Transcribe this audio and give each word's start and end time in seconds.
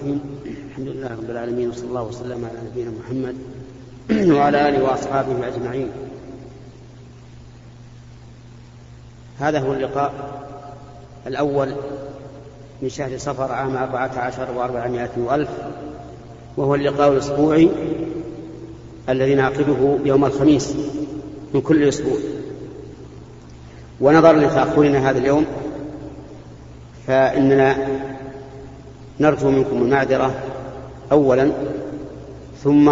الرحيم 0.00 0.20
الحمد 0.70 0.88
لله 0.88 1.08
رب 1.08 1.30
العالمين 1.30 1.68
وصلى 1.68 1.88
الله 1.88 2.02
وسلم 2.02 2.44
على 2.44 2.58
نبينا 2.70 2.90
محمد 2.90 3.36
وعلى 4.36 4.68
آله 4.68 4.82
وأصحابه 4.84 5.48
أجمعين. 5.48 5.88
هذا 9.38 9.58
هو 9.58 9.72
اللقاء 9.72 10.12
الأول 11.26 11.74
من 12.82 12.88
شهر 12.88 13.18
صفر 13.18 13.52
عام 13.52 13.76
أربعة 13.76 14.18
عشر 14.18 14.50
وأربعمائة 14.56 15.10
وألف 15.16 15.50
وهو 16.56 16.74
اللقاء 16.74 17.12
الأسبوعي 17.12 17.70
الذي 19.08 19.34
نعقده 19.34 19.98
يوم 20.04 20.24
الخميس 20.24 20.74
من 21.54 21.60
كل 21.60 21.88
أسبوع. 21.88 22.18
ونظرا 24.00 24.32
لتأخرنا 24.32 25.10
هذا 25.10 25.18
اليوم 25.18 25.46
فإننا 27.06 27.76
نرجو 29.20 29.50
منكم 29.50 29.76
المعذرة 29.76 30.34
أولا 31.12 31.50
ثم 32.64 32.90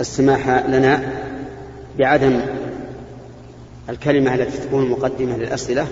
السماح 0.00 0.66
لنا 0.68 1.02
بعدم 1.98 2.40
الكلمة 3.88 4.34
التي 4.34 4.58
تكون 4.58 4.90
مقدمة 4.90 5.36
للأسئلة. 5.36 5.86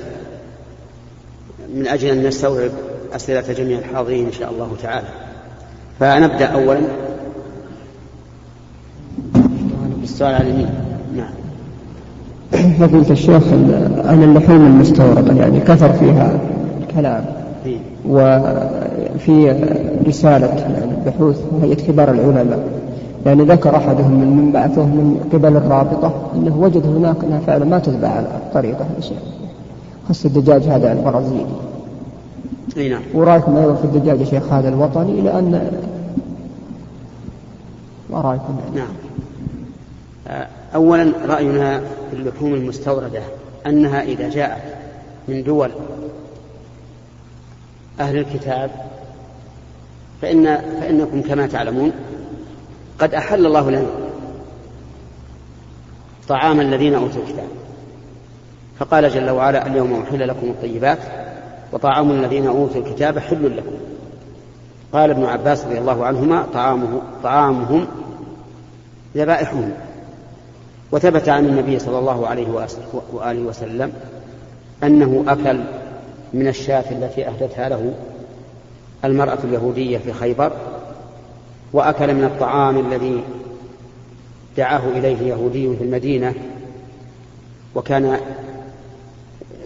من 1.75 1.87
أجل 1.87 2.09
أن 2.09 2.27
نستوعب 2.27 2.71
أسئلة 3.13 3.53
جميع 3.53 3.79
الحاضرين 3.79 4.27
إن 4.27 4.33
شاء 4.33 4.51
الله 4.51 4.77
تعالى. 4.83 5.09
فنبدأ 6.01 6.47
أولا. 6.47 6.81
بالسؤال 10.01 10.35
على 10.35 10.43
اليمين. 10.45 10.71
نعم. 11.17 11.33
فضيلة 12.81 13.11
الشيخ 13.11 13.43
عن 14.07 14.23
اللحوم 14.23 14.67
المستوردة 14.67 15.33
يعني 15.33 15.61
كثر 15.61 15.93
فيها 15.93 16.41
الكلام. 16.81 17.25
إيه. 17.67 17.79
وفي 19.15 19.51
رسالة 20.07 20.47
يعني 20.47 20.93
بحوث 21.07 21.43
هيئة 21.63 21.75
كبار 21.75 22.11
العلماء. 22.11 22.81
يعني 23.27 23.43
ذكر 23.43 23.77
أحدهم 23.77 24.11
من 24.11 24.37
من 24.37 24.53
بعثه 24.53 24.85
من 24.85 25.29
قبل 25.33 25.57
الرابطة 25.57 26.31
أنه 26.35 26.57
وجد 26.59 26.87
هناك 26.87 27.25
أنها 27.25 27.41
فعلا 27.41 27.65
ما 27.65 27.79
تتبع 27.79 28.09
على 28.09 28.27
الطريقة 28.27 28.87
خاصة 30.09 30.27
الدجاج 30.27 30.63
هذا 30.63 30.93
البرازيلي. 30.93 31.47
أي 32.77 32.89
نعم. 32.89 33.03
ورأيكم 33.15 33.57
أيضا 33.57 33.75
في 33.75 33.85
الدجاج 33.85 34.21
يا 34.21 34.25
شيخ 34.25 34.53
هذا 34.53 34.69
الوطني 34.69 35.21
لأن 35.21 35.71
ما 38.11 38.21
رايكم 38.21 38.57
يعني؟ 38.65 38.77
نعم 38.77 38.95
اولا 40.75 41.13
رأينا 41.27 41.81
في 41.81 42.17
اللحوم 42.17 42.55
المستوردة 42.55 43.23
أنها 43.67 44.03
إذا 44.03 44.29
جاءت 44.29 44.63
من 45.29 45.43
دول 45.43 45.71
أهل 48.01 48.17
الكتاب 48.19 48.71
فإن 50.23 50.57
فإنكم 50.81 51.23
كما 51.23 51.47
تعلمون 51.47 51.93
قد 52.99 53.15
أحل 53.15 53.47
الله 53.47 53.71
لنا 53.71 53.87
طعام 56.29 56.61
الذين 56.61 56.95
أوتوا 56.95 57.23
الكتاب. 57.23 57.49
فقال 58.79 59.11
جل 59.11 59.31
وعلا 59.31 59.67
اليوم 59.67 60.03
أحل 60.03 60.29
لكم 60.29 60.47
الطيبات 60.47 60.99
وطعام 61.73 62.11
الذين 62.11 62.47
أوتوا 62.47 62.81
الكتاب 62.81 63.19
حل 63.19 63.57
لكم. 63.57 63.77
قال 64.93 65.11
ابن 65.11 65.25
عباس 65.25 65.65
رضي 65.65 65.79
الله 65.79 66.07
عنهما 66.07 66.47
طعامه 66.55 67.03
طعامهم 67.23 67.87
ذبائحهم. 69.17 69.73
وثبت 70.93 71.29
عن 71.29 71.47
النبي 71.47 71.79
صلى 71.79 71.99
الله 71.99 72.27
عليه 72.27 72.69
وآله 73.13 73.43
وسلم 73.43 73.93
أنه 74.83 75.25
أكل 75.29 75.61
من 76.33 76.49
الشاة 76.49 76.85
التي 76.91 77.29
أهدتها 77.29 77.69
له 77.69 77.93
المرأة 79.05 79.39
اليهودية 79.45 79.99
في 79.99 80.13
خيبر 80.13 80.53
وأكل 81.73 82.15
من 82.15 82.25
الطعام 82.25 82.79
الذي 82.79 83.23
دعاه 84.57 84.89
إليه 84.89 85.19
يهودي 85.19 85.77
في 85.77 85.85
المدينة 85.85 86.35
وكان 87.75 88.21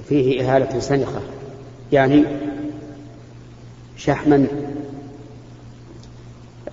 فيه 0.09 0.43
إهالة 0.43 0.81
سنخة 0.81 1.21
يعني 1.93 2.25
شحما 3.97 4.47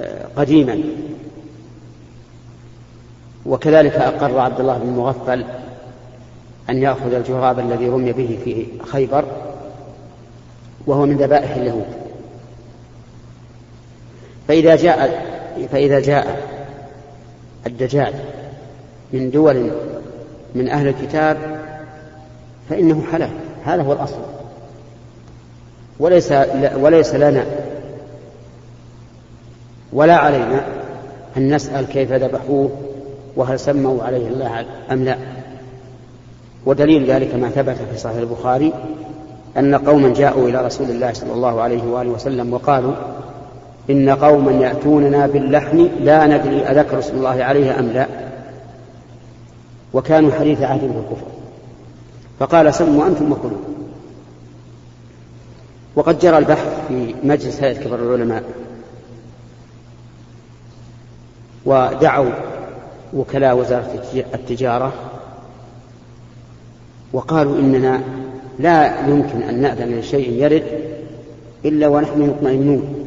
آه، 0.02 0.28
قديما. 0.36 0.84
وكذلك 3.46 3.94
أقر 3.94 4.40
عبد 4.40 4.60
الله 4.60 4.78
بن 4.78 4.90
مغفل 4.90 5.46
أن 6.70 6.78
يأخذ 6.78 7.14
الجراب 7.14 7.60
الذي 7.60 7.90
رمي 7.90 8.12
به 8.12 8.40
في 8.44 8.66
خيبر 8.86 9.26
وهو 10.88 11.06
من 11.06 11.18
ذبائح 11.18 11.56
اليهود. 11.56 12.01
فإذا 14.48 14.76
جاء 14.76 15.26
فإذا 15.72 16.00
جاء 16.00 16.48
الدجاج 17.68 18.14
من 19.14 19.32
دول 19.32 19.72
من 20.56 20.70
أهل 20.70 20.88
الكتاب 20.88 21.38
فإنه 22.70 23.04
حلال 23.12 23.30
هذا 23.66 23.82
هو 23.82 23.94
الأصل. 23.94 24.20
وليس 26.00 26.32
وليس 26.76 27.16
لنا 27.16 27.46
ولا 29.94 30.16
علينا 30.16 30.66
أن 31.38 31.56
نسأل 31.56 31.88
كيف 31.88 32.12
ذبحوه 32.12 32.72
وهل 33.36 33.60
سموا 33.60 34.04
عليه 34.04 34.28
الله 34.28 34.66
أم 34.92 35.04
لا. 35.04 35.18
ودليل 36.66 37.12
ذلك 37.12 37.36
ما 37.36 37.50
ثبت 37.50 37.78
في 37.92 37.98
صحيح 37.98 38.18
البخاري 38.18 38.74
أن 39.58 39.76
قوما 39.76 40.14
جاءوا 40.14 40.50
إلى 40.50 40.66
رسول 40.66 40.90
الله 40.90 41.14
صلى 41.14 41.34
الله 41.34 41.62
عليه 41.62 41.84
وآله 41.84 42.10
وسلم 42.10 42.54
وقالوا 42.54 42.94
إن 43.92 44.10
قوما 44.10 44.52
يأتوننا 44.52 45.28
باللحم 45.28 45.88
لا 46.00 46.28
ندري 46.28 46.62
أذكر 46.62 46.98
رسول 46.98 47.16
الله 47.16 47.44
عليه 47.44 47.80
أم 47.80 47.88
لا. 47.88 48.08
وكانوا 49.94 50.32
حديث 50.32 50.62
عهد 50.62 50.82
بالكفر 50.82 51.28
فقال 52.40 52.74
سموا 52.74 53.08
أنتم 53.08 53.32
وكلوا. 53.32 53.58
وقد 55.96 56.20
جرى 56.20 56.38
البحث 56.38 56.88
في 56.88 57.16
مجلس 57.24 57.64
هيئة 57.64 57.84
كبار 57.84 58.00
العلماء. 58.00 58.44
ودعوا 61.66 62.32
وكلاء 63.14 63.58
وزارة 63.58 64.04
التجارة. 64.34 64.94
وقالوا 67.14 67.60
إننا 67.60 68.02
لا 68.60 69.08
يمكن 69.08 69.42
أن 69.42 69.62
نأذن 69.62 70.00
لشيء 70.00 70.44
يرد 70.44 70.64
إلا 71.66 71.88
ونحن 71.88 72.22
مطمئنون. 72.22 73.01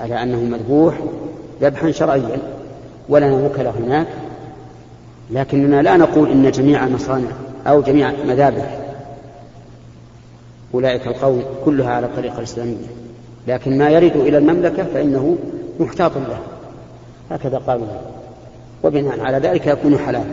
على 0.00 0.22
أنه 0.22 0.40
مذبوح 0.40 0.94
ذبحا 1.62 1.90
شرعيا 1.90 2.38
ولنا 3.08 3.32
وكلاء 3.32 3.74
هناك. 3.78 4.06
لكننا 5.30 5.82
لا 5.82 5.96
نقول 5.96 6.30
إن 6.30 6.50
جميع 6.50 6.86
المصانع 6.86 7.30
أو 7.66 7.82
جميع 7.82 8.12
مذابح 8.26 8.78
أولئك 10.74 11.06
القوم 11.06 11.42
كلها 11.64 11.90
على 11.90 12.06
الطريقة 12.06 12.38
الإسلامية. 12.38 12.86
لكن 13.48 13.78
ما 13.78 13.90
يرد 13.90 14.16
إلى 14.16 14.38
المملكة 14.38 14.84
فإنه 14.94 15.36
محتاط 15.80 16.16
له. 16.16 16.38
هكذا 17.30 17.58
قالوا 17.58 17.86
وبناء 18.82 19.20
على 19.20 19.38
ذلك 19.38 19.66
يكون 19.66 19.98
حلالا 19.98 20.24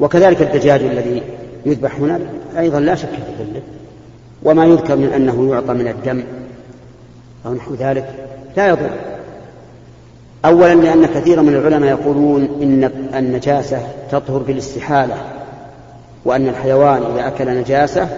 وكذلك 0.00 0.42
الدجاج 0.42 0.82
الذي 0.82 1.22
يذبح 1.66 1.96
هنا 1.96 2.20
أيضا 2.58 2.80
لا 2.80 2.94
شك 2.94 3.08
في 3.08 3.42
ذله 3.44 3.62
وما 4.42 4.66
يذكر 4.66 4.96
من 4.96 5.12
أنه 5.12 5.50
يعطى 5.50 5.72
من 5.72 5.88
الدم 5.88 6.22
أو 7.46 7.54
نحو 7.54 7.74
ذلك 7.74 8.14
لا 8.56 8.68
يضر. 8.68 8.90
أولا 10.44 10.74
لأن 10.74 11.06
كثيرا 11.06 11.42
من 11.42 11.54
العلماء 11.54 11.90
يقولون 11.90 12.48
إن 12.62 12.90
النجاسة 13.14 13.78
تطهر 14.10 14.38
بالاستحالة 14.38 15.14
وأن 16.24 16.48
الحيوان 16.48 17.02
إذا 17.02 17.26
أكل 17.28 17.60
نجاسة 17.60 18.08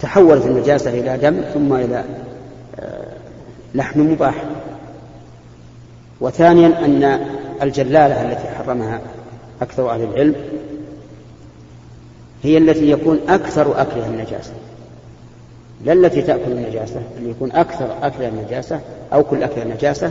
تحولت 0.00 0.46
النجاسة 0.46 0.90
إلى 0.90 1.18
دم 1.18 1.40
ثم 1.54 1.72
إلى 1.72 2.04
آه، 2.80 3.06
لحم 3.74 4.00
مباح. 4.00 4.44
وثانيا 6.20 6.84
أن 6.84 7.20
الجلالة 7.62 8.22
التي 8.22 8.48
حرمها 8.48 9.00
أكثر 9.62 9.90
أهل 9.90 10.02
العلم 10.02 10.34
هي 12.42 12.58
التي 12.58 12.90
يكون 12.90 13.20
أكثر 13.28 13.80
أكلها 13.80 14.06
النجاسة. 14.06 14.52
لا 15.86 15.92
التي 15.92 16.22
تأكل 16.22 16.52
النجاسة 16.52 17.00
اللي 17.18 17.30
يكون 17.30 17.52
أكثر 17.52 17.88
أكلها 18.02 18.28
النجاسة 18.28 18.80
أو 19.12 19.24
كل 19.24 19.42
أكل 19.42 19.62
النجاسة 19.62 20.10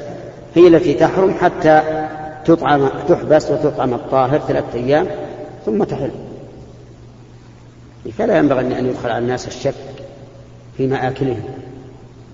هي 0.56 0.68
التي 0.68 0.94
تحرم 0.94 1.34
حتى 1.34 1.82
تطعم 2.46 2.90
تحبس 3.08 3.52
وتطعم 3.52 3.94
الطاهر 3.94 4.40
ثلاثة 4.40 4.80
أيام 4.80 5.08
ثم 5.66 5.84
تحل. 5.84 6.12
فلا 8.18 8.38
ينبغي 8.38 8.80
أن 8.80 8.86
يدخل 8.86 9.10
على 9.10 9.18
الناس 9.24 9.48
الشك 9.48 9.74
في 10.78 10.88
مآكلهم 10.88 11.44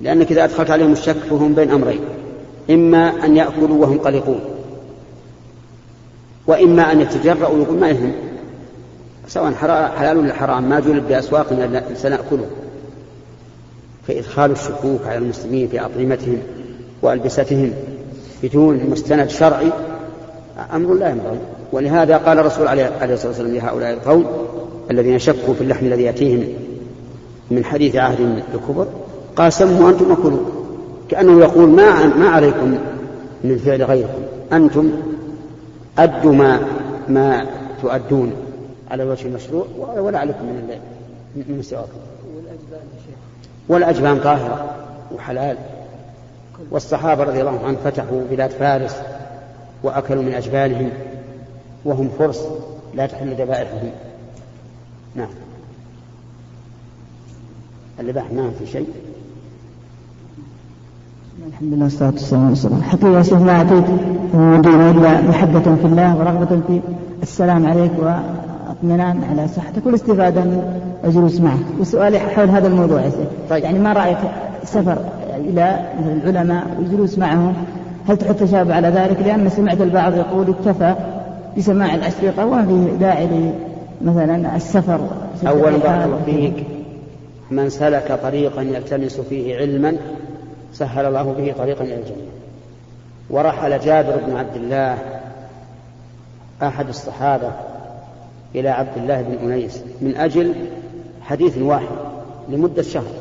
لأنك 0.01 0.31
إذا 0.31 0.43
أدخلت 0.43 0.71
عليهم 0.71 0.91
الشك 0.91 1.15
فهم 1.15 1.53
بين 1.53 1.71
أمرين 1.71 1.99
إما 2.69 3.25
أن 3.25 3.37
يأكلوا 3.37 3.81
وهم 3.81 3.97
قلقون 3.97 4.39
وإما 6.47 6.91
أن 6.91 7.01
يتجرأوا 7.01 7.55
ويقول 7.55 7.79
ما 7.79 7.89
يهم 7.89 8.11
سواء 9.27 9.53
حلال 9.97 10.17
ولا 10.17 10.33
حرام 10.33 10.69
ما 10.69 10.79
جلب 10.79 11.07
بأسواقنا 11.07 11.83
سنأكله. 11.93 12.45
فإدخال 14.07 14.51
الشكوك 14.51 14.99
على 15.05 15.17
المسلمين 15.17 15.67
في 15.67 15.85
أطعمتهم 15.85 16.37
وألبستهم 17.01 17.71
بدون 18.43 18.89
مستند 18.89 19.29
شرعي 19.29 19.71
أمر 20.73 20.93
لا 20.93 21.09
ينبغي. 21.09 21.39
ولهذا 21.71 22.17
قال 22.17 22.39
الرسول 22.39 22.67
عليه 22.67 23.13
الصلاة 23.13 23.27
والسلام 23.27 23.55
لهؤلاء 23.55 23.93
القوم 23.93 24.25
الذين 24.91 25.19
شكوا 25.19 25.53
في 25.53 25.61
اللحم 25.61 25.85
الذي 25.85 26.03
يأتيهم 26.03 26.47
من 27.51 27.65
حديث 27.65 27.95
عهد 27.95 28.43
الكبر 28.53 28.87
قال 29.35 29.53
سموا 29.53 29.89
أنتم 29.89 30.11
وكلوا. 30.11 30.39
كأنه 31.09 31.39
يقول 31.39 31.69
ما 31.69 32.05
ما 32.05 32.29
عليكم 32.29 32.77
من 33.43 33.57
فعل 33.57 33.83
غيركم. 33.83 34.21
أنتم 34.53 34.91
أدوا 35.97 36.33
ما 36.33 36.59
ما 37.09 37.45
تؤدون 37.81 38.31
على 38.91 39.03
الوجه 39.03 39.27
المشروع 39.27 39.65
ولا 39.97 40.19
عليكم 40.19 40.45
من 40.45 40.75
من 41.49 41.61
سواكم. 41.61 41.97
والأجبان 43.67 44.19
طاهرة 44.19 44.75
وحلال. 45.15 45.57
والصحابة 46.71 47.23
رضي 47.23 47.39
الله 47.41 47.59
عنهم 47.59 47.75
فتحوا 47.83 48.21
بلاد 48.31 48.49
فارس 48.49 48.95
وأكلوا 49.83 50.23
من 50.23 50.33
أجبانهم 50.33 50.89
وهم 51.85 52.09
فرس 52.19 52.47
لا 52.95 53.05
تحل 53.05 53.33
ذبائحهم. 53.33 53.91
نعم. 55.15 55.29
اللباح 57.99 58.31
ما 58.31 58.51
في 58.59 58.67
شيء. 58.67 58.87
الحمد 61.47 61.73
لله 61.73 61.83
والصلاة 61.83 62.11
والسلام 62.11 62.43
على 62.43 62.53
رسول 62.53 62.71
الله. 62.71 62.83
حقيقة 62.83 63.17
يا 63.17 63.23
شيخ 63.23 63.37
ما 63.37 63.61
إلا 64.91 65.21
محبة 65.21 65.75
في 65.75 65.85
الله 65.85 66.17
ورغبة 66.17 66.61
في 66.67 66.81
السلام 67.23 67.65
عليك 67.65 67.91
واطمئنان 68.83 69.23
على 69.23 69.47
صحتك 69.47 69.85
والاستفادة 69.85 70.41
من 70.41 70.81
الجلوس 71.03 71.41
معك. 71.41 71.79
وسؤالي 71.79 72.19
حول 72.19 72.49
هذا 72.49 72.67
الموضوع 72.67 73.01
يا 73.01 73.11
طيب. 73.49 73.63
يعني 73.63 73.79
ما 73.79 73.93
رأيك 73.93 74.17
سفر 74.63 74.97
إلى 75.37 75.79
العلماء 76.23 76.63
والجلوس 76.77 77.17
معهم؟ 77.17 77.53
هل 78.07 78.17
تحط 78.17 78.35
تشابه 78.35 78.75
على 78.75 78.87
ذلك؟ 78.87 79.19
لأن 79.19 79.49
سمعت 79.49 79.81
البعض 79.81 80.15
يقول 80.15 80.49
اكتفى 80.49 80.95
بسماع 81.57 81.95
الأشرطة 81.95 82.45
وما 82.45 82.65
في 82.65 82.97
داعي 82.97 83.51
مثلا 84.01 84.55
السفر 84.55 84.99
أول 85.47 85.61
بارك 85.61 85.85
الله 85.85 86.21
فيك. 86.25 86.65
من 87.51 87.69
سلك 87.69 88.19
طريقا 88.23 88.61
يلتمس 88.61 89.19
فيه 89.19 89.57
علما 89.57 89.95
سهل 90.73 91.05
الله 91.05 91.23
به 91.23 91.53
طريقا 91.57 91.83
إلى 91.83 91.95
الجنة. 91.95 92.31
ورحل 93.29 93.79
جابر 93.79 94.15
بن 94.27 94.37
عبد 94.37 94.55
الله 94.55 94.97
أحد 96.63 96.89
الصحابة 96.89 97.51
إلى 98.55 98.69
عبد 98.69 98.97
الله 98.97 99.21
بن 99.21 99.51
أنيس 99.51 99.81
من 100.01 100.15
أجل 100.15 100.53
حديث 101.21 101.57
واحد 101.57 101.95
لمدة 102.49 102.81
شهر. 102.81 103.11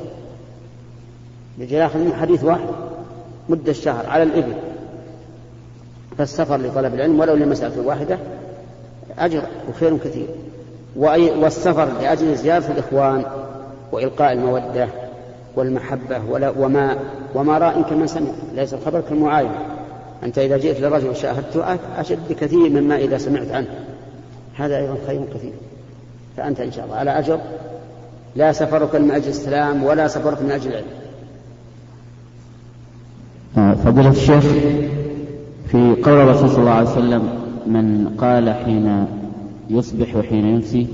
لجلاخ 1.59 1.97
من 1.97 2.13
حديث 2.21 2.45
واحد 2.45 2.69
مدة 3.49 3.73
شهر 3.73 4.07
على 4.07 4.23
الإبل. 4.23 4.53
فالسفر 6.19 6.57
لطلب 6.57 6.95
العلم 6.95 7.21
ولو 7.21 7.35
لمسألة 7.35 7.87
واحدة 7.87 8.19
أجر 9.19 9.43
وخير 9.69 9.97
كثير. 9.97 10.27
والسفر 11.43 11.89
لأجل 12.03 12.37
زيارة 12.37 12.73
الإخوان 12.73 13.25
وإلقاء 13.93 14.33
المودة 14.33 14.89
والمحبة 15.57 16.21
ولا 16.31 16.51
وما 16.51 16.97
وما 17.35 17.59
راء 17.59 17.83
كمن 17.83 18.07
سمع. 18.07 18.31
ليس 18.55 18.75
الخبر 18.75 19.01
كالمعاينة. 19.01 19.59
أنت 20.23 20.39
إذا 20.39 20.57
جئت 20.57 20.81
لرجل 20.81 21.09
وشاهدته 21.09 21.79
أشد 21.97 22.19
بكثير 22.29 22.69
مما 22.69 22.97
إذا 22.97 23.19
سمعت 23.19 23.51
عنه. 23.51 23.69
هذا 24.61 24.79
أيضا 24.79 24.95
خير 25.07 25.21
كثير. 25.35 25.53
فأنت 26.37 26.61
إن 26.61 26.73
شاء 26.73 26.85
الله. 26.85 26.97
على 26.97 27.19
أجر 27.19 27.41
لا 28.37 28.53
سفرك 28.53 28.95
من 28.95 29.11
أجل 29.11 29.29
السلام 29.29 29.85
ولا 29.85 30.09
سفرك 30.09 30.43
من 30.43 30.51
أجل 30.51 30.71
العلم. 30.71 30.87
آه، 33.59 33.75
فضيلة 33.75 34.11
الشيخ 34.11 34.45
في 35.69 35.97
قول 36.05 36.21
الرسول 36.21 36.51
صلى 36.51 36.59
الله 36.59 36.71
عليه 36.71 36.91
وسلم 36.91 37.23
من 37.67 38.15
قال 38.19 38.51
حين 38.51 39.07
يصبح 39.71 40.17
وحين 40.17 40.47
يمسي 40.47 40.87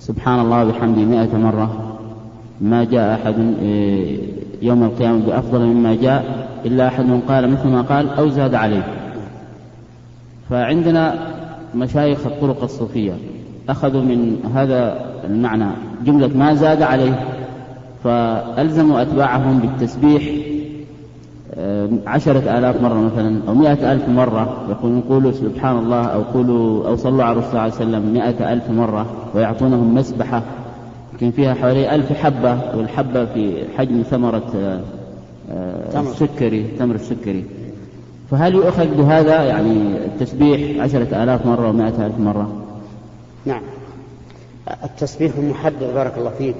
سبحان 0.00 0.40
الله 0.40 0.64
وبحمده 0.64 1.02
مائة 1.02 1.36
مرة 1.36 1.98
ما 2.60 2.84
جاء 2.84 3.14
أحد 3.14 3.34
آه، 3.62 4.16
يوم 4.62 4.84
القيامة 4.84 5.26
بأفضل 5.26 5.60
مما 5.60 5.94
جاء 5.94 6.48
إلا 6.64 6.88
أحد 6.88 7.20
قال 7.28 7.50
مثل 7.50 7.68
ما 7.68 7.82
قال 7.82 8.08
أو 8.08 8.28
زاد 8.28 8.54
عليه. 8.54 8.82
فعندنا 10.50 11.35
مشايخ 11.74 12.26
الطرق 12.26 12.62
الصوفية. 12.62 13.12
أخذوا 13.68 14.02
من 14.02 14.36
هذا 14.54 15.06
المعنى. 15.24 15.70
جملة 16.04 16.30
ما 16.36 16.54
زاد 16.54 16.82
عليه. 16.82 17.20
فألزموا 18.04 19.02
أتباعهم 19.02 19.58
بالتسبيح 19.58 20.22
آه، 21.58 21.88
عشرة 22.06 22.58
آلاف 22.58 22.82
مرة 22.82 23.00
مثلا 23.00 23.40
أو 23.48 23.54
مئة 23.54 23.92
ألف 23.92 24.08
مرة. 24.08 24.66
يقولون 24.70 25.00
قولوا 25.00 25.32
سبحان 25.32 25.78
الله 25.78 26.04
أو 26.04 26.22
قولوا 26.22 26.88
أو 26.88 26.96
صلوا 26.96 27.24
على 27.24 27.32
الرسول 27.32 27.50
صلى 27.50 27.60
الله 27.60 27.62
عليه 27.62 27.74
وسلم 27.74 28.12
مئة 28.14 28.52
ألف 28.52 28.70
مرة 28.70 29.06
ويعطونهم 29.34 29.94
مسبحة. 29.94 30.42
يمكن 31.12 31.30
فيها 31.30 31.54
حوالي 31.54 31.94
ألف 31.94 32.12
حبة 32.12 32.58
والحبة 32.76 33.24
في 33.24 33.64
حجم 33.78 34.02
ثمرة 34.02 34.52
آه، 34.56 34.80
آه، 35.50 36.00
السكري 36.00 36.66
تمر 36.78 36.94
السكري. 36.94 37.44
فهل 38.30 38.54
يؤخذ 38.54 38.86
بهذا 38.86 39.44
يعني 39.44 39.96
التسبيح 40.04 40.82
عشرة 40.82 41.22
آلاف 41.22 41.46
مرة 41.46 41.68
ومائة 41.68 42.06
ألف 42.06 42.18
مرة؟ 42.18 42.62
نعم. 43.44 43.62
التسبيح 44.84 45.32
المحدد 45.36 45.94
بارك 45.94 46.18
الله 46.18 46.30
فيك 46.38 46.54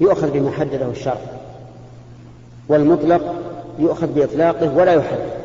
يؤخذ 0.00 0.30
بما 0.30 0.50
حدده 0.50 0.90
الشرع. 0.90 1.20
والمطلق 2.68 3.34
يؤخذ 3.78 4.06
بإطلاقه 4.06 4.76
ولا 4.76 4.92
يحدد. 4.92 5.38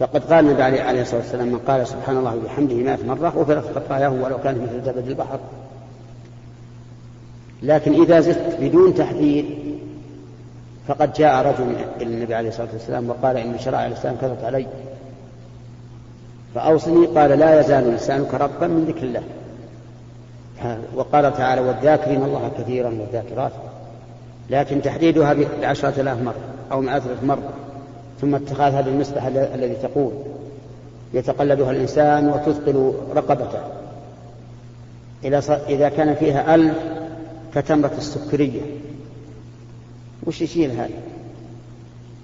فقد 0.00 0.24
قال 0.32 0.46
النبي 0.46 0.62
عليه 0.62 1.02
الصلاة 1.02 1.20
والسلام 1.20 1.48
من 1.48 1.58
قال 1.58 1.86
سبحان 1.86 2.16
الله 2.16 2.36
وبحمده 2.36 2.74
مائة 2.74 3.06
مرة 3.06 3.28
غفرت 3.28 3.74
خطاياه 3.74 4.10
ولو 4.10 4.38
كان 4.44 4.62
مثل 4.62 4.84
زبد 4.84 5.08
البحر. 5.08 5.38
لكن 7.62 8.02
إذا 8.02 8.20
زدت 8.20 8.56
بدون 8.60 8.94
تحديد 8.94 9.44
فقد 10.88 11.12
جاء 11.12 11.46
رجل 11.46 11.74
إلى 12.00 12.14
النبي 12.14 12.34
عليه 12.34 12.48
الصلاة 12.48 12.68
والسلام 12.72 13.10
وقال 13.10 13.36
إن 13.36 13.58
شرائع 13.58 13.86
الإسلام 13.86 14.16
كثرت 14.16 14.44
علي. 14.44 14.66
فأوصني 16.54 17.06
قال 17.06 17.30
لا 17.30 17.60
يزال 17.60 17.94
لسانك 17.94 18.34
ربا 18.34 18.66
من 18.66 18.84
ذكر 18.84 19.02
الله. 19.02 19.22
وقال 20.94 21.36
تعالى 21.36 21.60
والذاكرين 21.60 22.22
الله 22.22 22.50
كثيرا 22.58 22.88
والذاكرات. 22.88 23.52
لكن 24.50 24.82
تحديدها 24.82 25.36
بعشرة 25.60 26.00
آلاف 26.00 26.22
مرة 26.22 26.34
أو 26.72 26.80
مئة 26.80 26.96
ألف 26.96 27.22
مرة 27.22 27.52
ثم 28.20 28.34
اتخاذ 28.34 28.74
هذه 28.74 28.88
المسبح 28.88 29.24
الذي 29.26 29.74
تقول 29.74 30.12
يتقلدها 31.14 31.70
الإنسان 31.70 32.28
وتثقل 32.28 32.94
رقبته. 33.16 33.60
إذا 35.68 35.88
كان 35.88 36.14
فيها 36.14 36.54
ألف 36.54 36.76
كتمرة 37.54 37.92
السكرية. 37.98 38.60
وش 40.26 40.42
يشيل 40.42 40.70
هذا؟ 40.70 40.90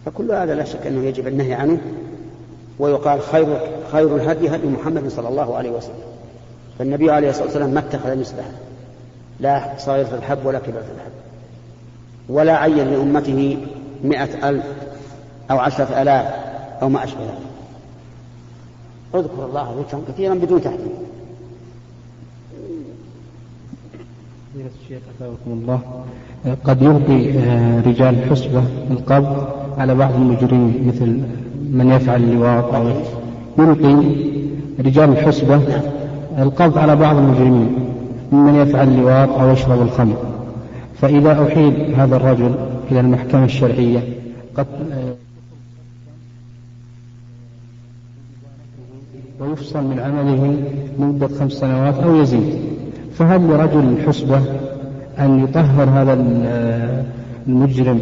فكل 0.07 0.33
هذا 0.33 0.55
لا 0.55 0.65
شك 0.65 0.87
أنه 0.87 1.05
يجب 1.07 1.27
النهي 1.27 1.55
عنه 1.55 1.79
ويقال 2.79 3.21
خير 3.21 3.61
خير 3.93 4.17
الهدي 4.17 4.49
هدي 4.49 4.67
محمد 4.67 5.09
صلى 5.09 5.29
الله 5.29 5.57
عليه 5.57 5.71
وسلم. 5.71 6.05
فالنبي 6.79 7.11
عليه 7.11 7.31
الصلاة 7.31 7.45
والسلام 7.45 7.71
ما 7.71 7.81
اتخذ 7.81 8.17
مسبح 8.17 8.45
لا 9.41 9.73
صغيرة 9.79 10.15
الحب 10.15 10.47
ولا 10.47 10.59
كبيرة 10.59 10.85
الحب. 10.95 11.13
ولا 12.29 12.57
عين 12.57 12.91
لأمته 12.91 13.57
مئة 14.05 14.49
ألف 14.49 14.65
أو 15.51 15.59
عشرة 15.59 16.03
آلاف 16.03 16.35
أو 16.83 16.89
ما 16.89 17.05
أشبه 17.05 17.21
ذلك. 17.21 17.47
اذكر 19.15 19.47
الله 19.47 19.85
ذكرا 19.89 20.03
كثيرا 20.09 20.35
بدون 20.35 20.63
تحديد. 20.63 21.06
الشيخ 24.57 25.03
الله. 25.47 25.81
قد 26.65 26.83
يلقي 26.83 27.39
آه، 27.39 27.81
رجال 27.81 28.15
الحسبة 28.15 28.63
القبض 28.91 29.47
على 29.79 29.95
بعض 29.95 30.15
المجرمين 30.15 30.89
مثل 30.89 31.21
من 31.71 31.91
يفعل 31.91 32.23
اللواط 32.23 32.75
أو 32.75 32.89
يلقي 33.59 33.95
رجال 34.81 35.11
الحسبة 35.11 35.61
القبض 36.39 36.79
على 36.79 36.97
بعض 36.97 37.17
المجرمين 37.17 37.77
ممن 38.33 38.55
يفعل 38.55 38.89
اللواط 38.89 39.29
أو 39.29 39.51
يشرب 39.51 39.83
الخمر. 39.83 40.17
فإذا 41.01 41.47
أحيل 41.47 41.95
هذا 41.95 42.17
الرجل 42.17 42.55
إلى 42.91 43.01
المحكمة 43.01 43.45
الشرعية 43.45 44.01
قد 44.57 44.67
آه، 44.93 45.15
ويفصل 49.41 49.85
من 49.85 49.99
عمله 49.99 50.57
لمدة 50.99 51.29
خمس 51.29 51.53
سنوات 51.53 51.95
أو 51.95 52.17
يزيد. 52.17 52.76
فهل 53.19 53.41
لرجل 53.41 53.79
الحسبة 53.79 54.43
أن 55.19 55.45
يطهر 55.45 55.89
هذا 55.89 56.13
المجرم 57.47 58.01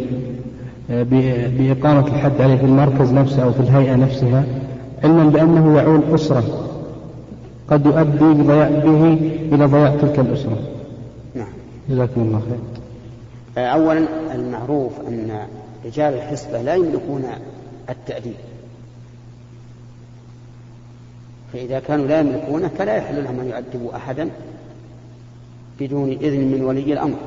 آه، 0.91 1.03
بإقامة 1.57 2.07
الحد 2.07 2.41
عليه 2.41 2.55
في 2.55 2.65
المركز 2.65 3.13
نفسه 3.13 3.43
أو 3.43 3.51
في 3.51 3.59
الهيئة 3.59 3.95
نفسها 3.95 4.43
علما 5.03 5.23
بأنه 5.23 5.77
يعول 5.77 6.01
أسرة 6.13 6.43
قد 7.69 7.85
يؤدي 7.85 8.41
بضياع 8.43 8.69
به 8.69 9.13
إلى 9.51 9.65
ضياع 9.65 9.95
تلك 9.95 10.19
الأسرة؟ 10.19 10.57
نعم. 11.35 11.47
جزاكم 11.89 12.21
الله 12.21 12.39
خير. 12.39 13.73
أولا 13.73 14.05
المعروف 14.35 14.91
أن 15.07 15.39
رجال 15.85 16.13
الحسبة 16.13 16.61
لا 16.61 16.75
يملكون 16.75 17.23
التأديب. 17.89 18.33
فإذا 21.53 21.79
كانوا 21.79 22.07
لا 22.07 22.19
يملكونه 22.19 22.67
فلا 22.67 22.95
يحل 22.95 23.23
لهم 23.23 23.39
أن 23.39 23.49
يؤدبوا 23.49 23.95
أحدا. 23.95 24.29
بدون 25.79 26.11
إذن 26.11 26.39
من 26.39 26.63
ولي 26.63 26.93
الأمر. 26.93 27.17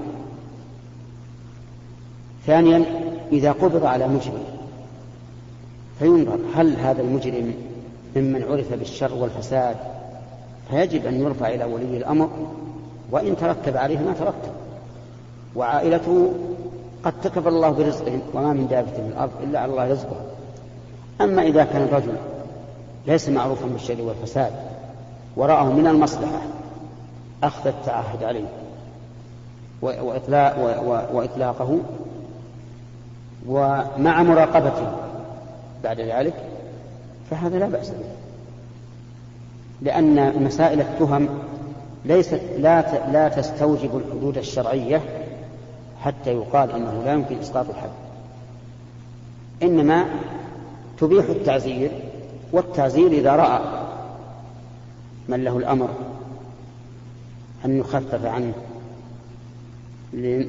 ثانيا 2.47 2.85
إذا 3.33 3.53
قبض 3.53 3.85
على 3.85 4.09
مجرم 4.09 4.43
فينظر 5.99 6.39
هل 6.55 6.77
هذا 6.77 7.03
المجرم 7.03 7.55
ممن 8.17 8.43
عرف 8.51 8.73
بالشر 8.73 9.15
والفساد؟ 9.15 9.77
فيجب 10.71 11.07
أن 11.07 11.21
يرفع 11.21 11.49
إلى 11.49 11.65
ولي 11.65 11.97
الأمر 11.97 12.29
وإن 13.11 13.37
ترتب 13.37 13.77
عليه 13.77 13.99
ما 13.99 14.13
ترتب. 14.13 14.53
وعائلته 15.57 16.33
قد 17.05 17.13
تكفل 17.23 17.49
الله 17.49 17.71
برزقهم 17.71 18.21
وما 18.35 18.53
من 18.53 18.69
دابة 18.69 18.91
في 18.91 19.01
الأرض 19.01 19.31
إلا 19.43 19.61
على 19.61 19.73
الله 19.73 19.91
رزقها. 19.91 20.23
أما 21.21 21.43
إذا 21.43 21.65
كان 21.65 21.83
الرجل 21.83 22.13
ليس 23.07 23.29
معروفا 23.29 23.67
بالشر 23.67 24.03
والفساد 24.03 24.53
ورآه 25.37 25.73
من 25.73 25.87
المصلحة 25.87 26.41
أخذ 27.43 27.67
التعهد 27.67 28.23
عليه. 28.23 28.49
وإطلاق 29.83 30.59
وإطلاقه. 31.13 31.79
ومع 33.49 34.23
مراقبته 34.23 34.93
بعد 35.85 36.01
ذلك 36.01 36.35
فهذا 37.31 37.59
لا 37.59 37.69
بأس 37.69 37.91
به. 37.91 38.05
لأن 39.83 40.45
مسائل 40.45 40.81
التهم 40.81 41.29
ليست 42.05 42.41
لا 42.59 43.09
لا 43.13 43.29
تستوجب 43.29 43.97
الحدود 43.97 44.39
الشرعية 44.39 45.03
حتى 46.03 46.33
يقال 46.33 46.71
أنه 46.71 47.03
لا 47.05 47.13
يمكن 47.13 47.39
إسقاط 47.39 47.67
الحد. 47.69 47.91
إنما 49.63 50.05
تبيح 50.99 51.25
التعزير 51.25 51.91
والتعزير 52.53 53.13
إذا 53.13 53.37
رأى 53.37 53.61
من 55.29 55.45
له 55.45 55.57
الأمر 55.59 55.89
أن 57.65 57.79
يخفف 57.79 58.25
عنه 58.25 58.53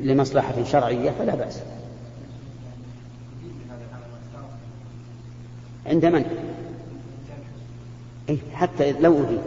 لمصلحة 0.04 0.64
شرعية 0.64 1.12
فلا 1.12 1.36
بأس. 1.36 1.60
عند 5.86 6.06
من؟ 6.06 6.26
إيه 8.30 8.38
حتى 8.54 8.92
لو 8.92 9.24
أبي 9.24 9.38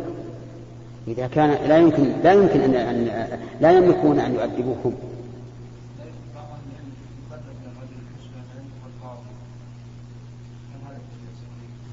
إذا 1.09 1.27
كان 1.27 1.69
لا 1.69 1.79
يمكن 1.79 2.03
لا 2.25 2.33
يمكن 2.33 2.61
أن, 2.61 2.75
أن 2.75 3.39
لا 3.61 3.73
يملكون 3.73 4.21
أن 4.21 4.35
يؤدبوكم. 4.35 4.95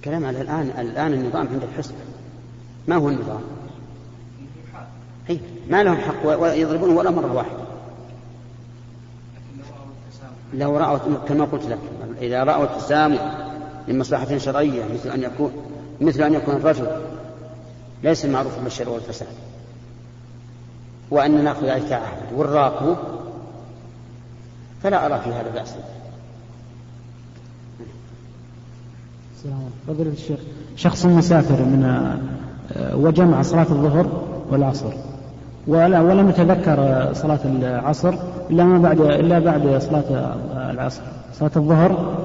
كلام 0.06 0.26
على 0.26 0.42
الآن 0.42 0.72
الآن 0.80 1.14
النظام 1.14 1.48
عند 1.48 1.64
الحسبة. 1.64 1.98
ما 2.88 2.96
هو 2.96 3.10
النظام؟ 3.10 3.59
أي 5.30 5.40
ما 5.70 5.84
لهم 5.84 5.98
حق 5.98 6.26
ويضربون 6.26 6.90
ولا 6.90 7.12
مرة 7.12 7.34
واحدة 7.34 7.70
لو 10.54 10.78
رأوا 10.78 10.98
كما 11.28 11.46
قلت 11.46 11.66
لك 11.66 11.80
إذا 12.22 12.44
رأوا 12.44 12.64
التسامح 12.64 13.38
لمصلحة 13.88 14.38
شرعية 14.38 14.84
مثل 14.94 15.10
أن 15.10 15.24
يكون 15.24 15.52
مثل 16.02 16.22
أن 16.22 16.34
يكون 16.34 16.56
الرجل 16.56 16.88
ليس 18.04 18.26
معروفا 18.26 18.62
بالشر 18.64 18.90
والفساد. 18.90 19.28
وأن 21.12 21.44
نأخذ 21.44 21.70
عليه 21.70 21.96
عهد 21.96 22.34
والراقب 22.36 22.98
فلا 24.84 25.06
أرى 25.06 25.22
في 25.24 25.30
هذا 25.30 25.52
بأسا 25.54 25.76
فضيلة 29.88 30.12
الشيخ 30.12 30.40
شخص 30.76 31.06
مسافر 31.06 31.64
من 31.64 31.84
آه، 32.76 32.96
وجمع 32.96 33.42
صلاة 33.42 33.68
الظهر 33.70 34.28
والعصر. 34.50 34.94
ولا 35.70 36.02
ولم 36.02 36.30
يتذكر 36.30 37.10
صلاة 37.14 37.40
العصر 37.46 38.14
إلا 38.50 38.64
ما 38.64 38.78
بعد 38.78 39.02
إلا 39.02 39.40
بعد 39.40 39.82
صلاة 39.82 40.36
العصر 40.72 41.02
صلاة 41.34 41.52
الظهر 41.56 42.16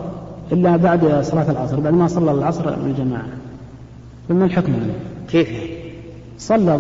إلا 0.53 0.77
بعد 0.77 1.21
صلاة 1.23 1.51
العصر 1.51 1.81
بعد 1.81 1.93
ما 1.93 2.09
صلى 2.09 2.31
العصر 2.31 2.71
بالجماعة 2.77 3.27
فما 4.29 4.45
الحكم 4.45 4.73
عليه؟ 4.73 4.93
كيف 5.29 5.49
صلى 6.39 6.79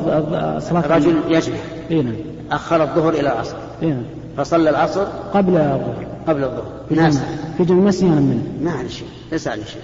صلاة 0.61 0.81
الرجل 0.87 1.17
يجمع 1.29 1.57
إيه 1.91 2.03
نعم. 2.03 2.15
أخر 2.51 2.83
الظهر 2.83 3.13
إلى 3.13 3.33
العصر. 3.33 3.57
إيه 3.83 3.89
نعم. 3.89 4.03
فصلى 4.37 4.71
العصر 4.71 5.05
قبل 5.35 5.57
الظهر. 5.57 6.07
قبل 6.29 6.45
الظهر. 6.45 6.65
ناس. 6.91 7.21
في 7.57 7.65
جمع 7.65 7.89
نسيانا 7.89 8.21
منه. 8.21 8.43
ما 8.63 8.71
عليه 8.71 8.89
شيء. 8.89 9.09
ليس 9.33 9.49
عليه 9.49 9.65
شيء. 9.65 9.83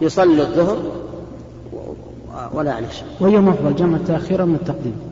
يصلي 0.00 0.42
الظهر 0.42 0.78
ولا 2.54 2.72
عليه 2.72 2.88
شيء. 2.88 3.06
وهي 3.20 3.38
أفضل 3.38 3.74
جمع 3.76 3.96
التأخير 3.96 4.44
من 4.44 4.54
التقديم؟ 4.54 5.09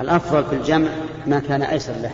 الأفضل 0.00 0.44
في 0.44 0.54
الجمع 0.54 0.88
ما 1.26 1.38
كان 1.38 1.62
أيسر 1.62 1.92
له. 2.02 2.10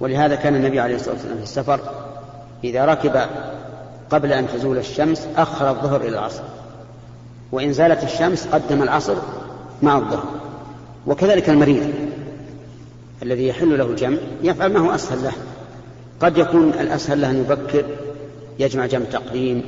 ولهذا 0.00 0.34
كان 0.34 0.56
النبي 0.56 0.80
عليه 0.80 0.94
الصلاة 0.94 1.14
والسلام 1.14 1.36
في 1.36 1.42
السفر 1.42 1.80
إذا 2.64 2.84
ركب 2.84 3.20
قبل 4.10 4.32
أن 4.32 4.48
تزول 4.48 4.78
الشمس 4.78 5.28
أخر 5.36 5.70
الظهر 5.70 6.00
إلى 6.00 6.08
العصر. 6.08 6.42
وإن 7.52 7.72
زالت 7.72 8.04
الشمس 8.04 8.46
قدم 8.46 8.82
العصر 8.82 9.16
مع 9.82 9.98
الظهر. 9.98 10.24
وكذلك 11.06 11.50
المريض 11.50 11.92
الذي 13.22 13.48
يحل 13.48 13.78
له 13.78 13.86
الجمع 13.86 14.16
يفعل 14.42 14.72
ما 14.72 14.80
هو 14.80 14.94
أسهل 14.94 15.22
له. 15.22 15.32
قد 16.20 16.38
يكون 16.38 16.68
الأسهل 16.68 17.20
له 17.20 17.30
أن 17.30 17.40
يبكر 17.40 17.84
يجمع 18.58 18.86
جمع 18.86 19.04
تقديم 19.04 19.62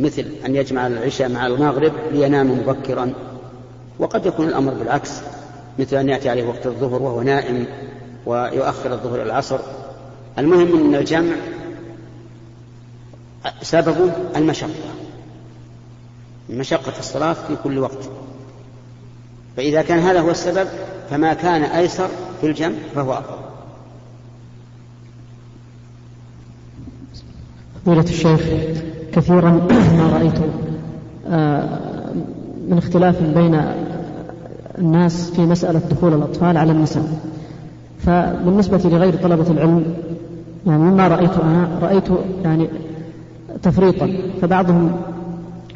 مثل 0.00 0.26
أن 0.46 0.56
يجمع 0.56 0.86
العشاء 0.86 1.28
مع 1.28 1.46
المغرب 1.46 1.92
لينام 2.12 2.50
مبكرا. 2.50 3.12
وقد 4.02 4.26
يكون 4.26 4.48
الأمر 4.48 4.74
بالعكس 4.74 5.10
مثل 5.78 5.96
أن 5.96 6.08
يأتي 6.08 6.28
عليه 6.28 6.48
وقت 6.48 6.66
الظهر 6.66 7.02
وهو 7.02 7.22
نائم 7.22 7.66
ويؤخر 8.26 8.92
الظهر 8.92 9.14
إلى 9.14 9.22
العصر. 9.22 9.58
المهم 10.38 10.86
أن 10.86 10.94
الجمع 10.94 11.34
سببه 13.62 14.12
المشقة 14.36 14.70
مشقة 16.50 16.98
الصلاة 16.98 17.32
في 17.32 17.56
كل 17.64 17.78
وقت. 17.78 18.10
فإذا 19.56 19.82
كان 19.82 19.98
هذا 19.98 20.20
هو 20.20 20.30
السبب 20.30 20.68
فما 21.10 21.34
كان 21.34 21.62
أيسر 21.62 22.08
في 22.40 22.46
الجمع 22.46 22.76
فهو 22.94 23.12
أفضل 23.12 23.42
فضيلة 27.84 28.02
الشيخ 28.02 28.40
كثيرا 29.12 29.50
ما 29.96 30.10
رأيت 30.12 30.38
آه، 31.28 31.78
من 32.68 32.78
اختلاف 32.78 33.22
بين 33.22 33.54
الناس 34.78 35.30
في 35.30 35.46
مسألة 35.46 35.80
دخول 35.90 36.14
الأطفال 36.14 36.56
على 36.56 36.72
النساء. 36.72 37.04
فبالنسبة 37.98 38.80
لغير 38.84 39.14
طلبة 39.16 39.50
العلم 39.50 39.84
يعني 40.66 40.82
مما 40.82 41.08
رأيت 41.08 41.30
أنا 41.38 41.68
رأيت 41.82 42.04
يعني 42.44 42.68
تفريطا. 43.62 44.08
فبعضهم 44.42 44.92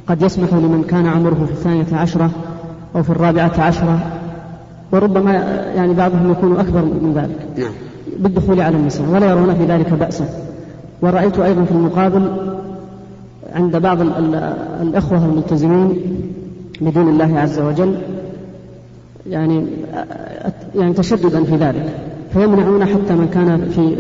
قد 0.07 0.23
يسمح 0.23 0.55
لمن 0.55 0.85
كان 0.89 1.07
عمره 1.07 1.45
في 1.47 1.53
الثانية 1.53 1.87
عشرة 1.93 2.31
أو 2.97 3.03
في 3.03 3.11
الرابعة 3.11 3.53
عشرة 3.59 3.99
وربما 4.93 5.33
يعني 5.77 5.95
بعضهم 5.95 6.31
يكون 6.31 6.57
أكبر 6.57 6.83
من 6.83 7.13
ذلك 7.15 7.59
نعم. 7.59 7.73
بالدخول 8.19 8.61
على 8.61 8.77
النساء 8.77 9.09
ولا 9.09 9.31
يرون 9.31 9.55
في 9.55 9.65
ذلك 9.65 9.93
بأسا. 9.93 10.29
ورأيت 11.03 11.39
أيضا 11.39 11.65
في 11.65 11.73
المقابل 11.73 12.31
عند 13.53 13.77
بعض 13.77 14.01
الأخوة 14.81 15.25
الملتزمين 15.25 16.01
بدين 16.81 17.09
الله 17.09 17.39
عز 17.39 17.59
وجل 17.59 17.97
يعني 19.31 19.67
يعني 20.75 20.93
تشددا 20.93 21.45
في 21.45 21.57
ذلك. 21.57 21.87
فيمنعون 22.33 22.85
حتى 22.85 23.15
من 23.15 23.29
كان 23.35 23.69
في 23.69 23.97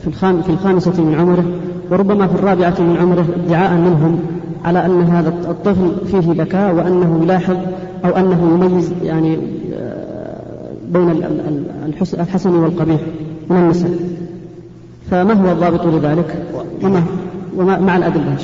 في 0.00 0.06
الخام 0.06 0.42
في 0.42 0.48
الخامسة 0.48 1.02
من 1.02 1.14
عمره 1.14 1.44
وربما 1.90 2.26
في 2.26 2.34
الرابعة 2.34 2.74
من 2.78 2.96
عمره 2.96 3.26
ادعاء 3.46 3.72
منهم 3.72 4.20
على 4.64 4.86
أن 4.86 5.02
هذا 5.02 5.28
الطفل 5.28 6.06
فيه 6.06 6.42
ذكاء 6.42 6.74
وأنه 6.74 7.20
يلاحظ 7.22 7.56
أو 8.04 8.10
أنه 8.10 8.54
يميز 8.54 8.92
يعني 9.02 9.38
بين 10.88 11.24
الحسن 12.14 12.54
والقبيح 12.54 13.00
من 13.50 13.56
النساء. 13.56 13.90
فما 15.10 15.32
هو 15.32 15.52
الضابط 15.52 15.86
لذلك؟ 15.86 16.42
وما, 16.82 17.02
وما 17.56 17.80
مع 17.80 17.96
الأدلة 17.96 18.36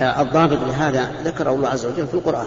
الضابط 0.00 0.58
لهذا 0.68 1.02
ذكره 1.24 1.54
الله 1.54 1.68
عز 1.68 1.86
وجل 1.86 2.06
في 2.06 2.14
القرآن. 2.14 2.46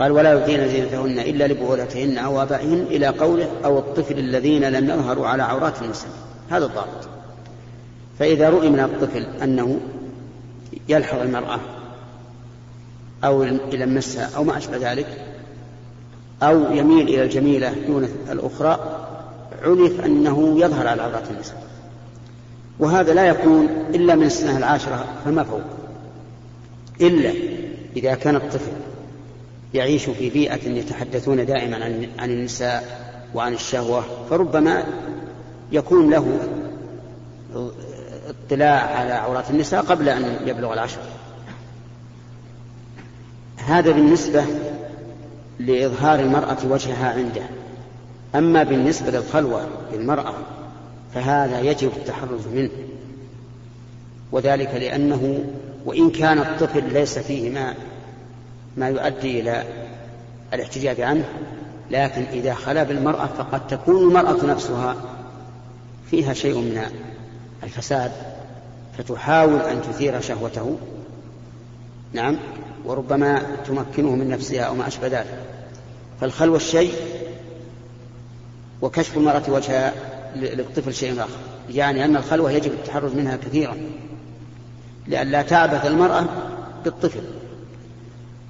قال 0.00 0.12
ولا 0.12 0.32
يبدين 0.32 0.68
زينتهن 0.68 1.18
إلا 1.18 1.46
لبعولتهن 1.48 2.18
أو 2.18 2.42
آبائهن 2.42 2.86
إلى 2.90 3.06
قوله 3.06 3.48
أو 3.64 3.78
الطفل 3.78 4.18
الذين 4.18 4.64
لم 4.64 4.90
يظهروا 4.90 5.26
على 5.26 5.42
عورات 5.42 5.82
النساء 5.82 6.10
هذا 6.50 6.64
الضابط. 6.64 7.08
فإذا 8.18 8.50
رؤي 8.50 8.68
من 8.68 8.80
الطفل 8.80 9.26
أنه 9.42 9.80
يلحظ 10.88 11.18
المرأة 11.20 11.60
أو 13.24 13.42
يلمسها 13.72 14.30
أو 14.36 14.44
ما 14.44 14.56
أشبه 14.56 14.92
ذلك 14.92 15.06
أو 16.42 16.72
يميل 16.72 17.08
إلى 17.08 17.22
الجميلة 17.22 17.74
دون 17.86 18.08
الأخرى 18.30 19.06
عرف 19.62 20.04
أنه 20.04 20.60
يظهر 20.60 20.86
على 20.86 21.02
عورات 21.02 21.30
النساء 21.30 21.62
وهذا 22.78 23.14
لا 23.14 23.26
يكون 23.26 23.68
إلا 23.94 24.14
من 24.14 24.26
السنة 24.26 24.58
العاشرة 24.58 25.04
فما 25.24 25.44
فوق. 25.44 25.60
إلا 27.00 27.32
إذا 27.96 28.14
كان 28.14 28.36
الطفل 28.36 28.72
يعيش 29.74 30.04
في 30.04 30.30
بيئة 30.30 30.68
يتحدثون 30.68 31.46
دائما 31.46 31.84
عن 32.18 32.30
النساء 32.30 33.00
وعن 33.34 33.52
الشهوة 33.52 34.04
فربما 34.30 34.84
يكون 35.72 36.10
له 36.10 36.38
اطلاع 38.28 38.96
على 38.96 39.12
عورات 39.12 39.50
النساء 39.50 39.82
قبل 39.82 40.08
أن 40.08 40.36
يبلغ 40.46 40.72
العشر. 40.72 41.00
هذا 43.56 43.90
بالنسبة 43.90 44.44
لإظهار 45.58 46.20
المرأة 46.20 46.58
وجهها 46.70 47.12
عنده. 47.12 47.42
أما 48.34 48.62
بالنسبة 48.62 49.10
للخلوة 49.10 49.68
بالمرأة 49.92 50.34
فهذا 51.14 51.60
يجب 51.60 51.90
التحرز 51.96 52.46
منه. 52.54 52.70
وذلك 54.32 54.74
لأنه 54.74 55.44
وإن 55.84 56.10
كان 56.10 56.38
الطفل 56.38 56.92
ليس 56.92 57.18
فيه 57.18 57.50
ما 57.50 57.74
ما 58.76 58.88
يؤدي 58.88 59.40
إلى 59.40 59.64
الاحتجاج 60.54 61.00
عنه 61.00 61.24
لكن 61.90 62.22
إذا 62.22 62.54
خلا 62.54 62.82
بالمرأة 62.82 63.26
فقد 63.26 63.66
تكون 63.66 63.96
المرأة 63.96 64.46
نفسها 64.46 64.96
فيها 66.10 66.34
شيء 66.34 66.58
من 66.58 66.82
الفساد 67.62 68.12
فتحاول 68.98 69.60
أن 69.60 69.82
تثير 69.82 70.20
شهوته. 70.20 70.76
نعم 72.12 72.38
وربما 72.84 73.42
تمكنه 73.66 74.10
من 74.10 74.28
نفسها 74.28 74.62
أو 74.62 74.74
ما 74.74 74.86
أشبه 74.86 75.06
ذلك. 75.06 75.38
فالخلوة 76.20 76.56
الشيء 76.56 76.92
وكشف 78.82 79.16
المرأة 79.16 79.42
وجهها 79.48 79.92
للطفل 80.36 80.94
شيء 80.94 81.20
آخر 81.20 81.30
يعني 81.70 82.04
أن 82.04 82.16
الخلوة 82.16 82.52
يجب 82.52 82.72
التحرز 82.72 83.14
منها 83.14 83.36
كثيرا 83.36 83.76
لئلا 85.06 85.42
تعبث 85.42 85.86
المرأة 85.86 86.24
بالطفل. 86.84 87.22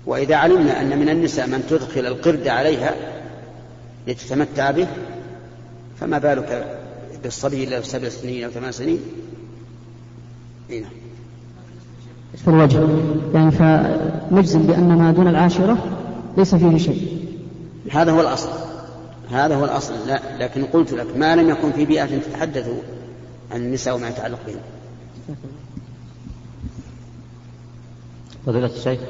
وإذا 0.06 0.36
علمنا 0.36 0.80
أن 0.80 0.98
من 0.98 1.08
النساء 1.08 1.46
من 1.46 1.66
تدخل 1.70 2.06
القرد 2.06 2.48
عليها 2.48 2.94
لتتمتع 4.06 4.70
به 4.70 4.86
فما 6.00 6.18
بالك 6.18 6.78
بالصبي 7.22 7.66
له 7.66 7.80
سبع 7.80 8.08
سنين 8.08 8.44
أو 8.44 8.50
ثمان 8.50 8.72
سنين؟ 8.72 9.00
هنا 10.70 10.88
في 12.36 12.48
الوجه 12.48 12.80
يعني 13.34 13.50
فنجزم 13.50 14.62
بأن 14.62 14.98
ما 14.98 15.12
دون 15.12 15.28
العاشرة 15.28 15.78
ليس 16.36 16.54
فيه 16.54 16.78
شيء. 16.78 17.26
هذا 17.90 18.12
هو 18.12 18.20
الأصل. 18.20 18.48
هذا 19.30 19.56
هو 19.56 19.64
الأصل. 19.64 19.94
لا 20.06 20.20
لكن 20.38 20.64
قلت 20.64 20.92
لك 20.92 21.16
ما 21.16 21.36
لم 21.36 21.50
يكن 21.50 21.72
في 21.72 21.84
بيئة 21.84 22.06
تتحدث 22.06 22.68
عن 23.50 23.60
النساء 23.60 23.94
وما 23.94 24.08
يتعلق 24.08 24.38
بهم 24.46 24.60
فضيلة 28.46 28.66
الشيخ 28.66 29.00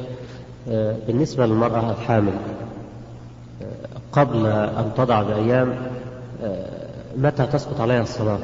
بالنسبة 1.06 1.46
للمرأة 1.46 1.90
الحامل 1.90 2.32
آه، 3.62 3.66
قبل 4.12 4.46
أن 4.46 4.90
تضع 4.96 5.22
بأيام 5.22 5.74
آه، 6.44 6.80
متى 7.16 7.46
تسقط 7.46 7.80
عليها 7.80 8.02
الصلاة؟ 8.02 8.38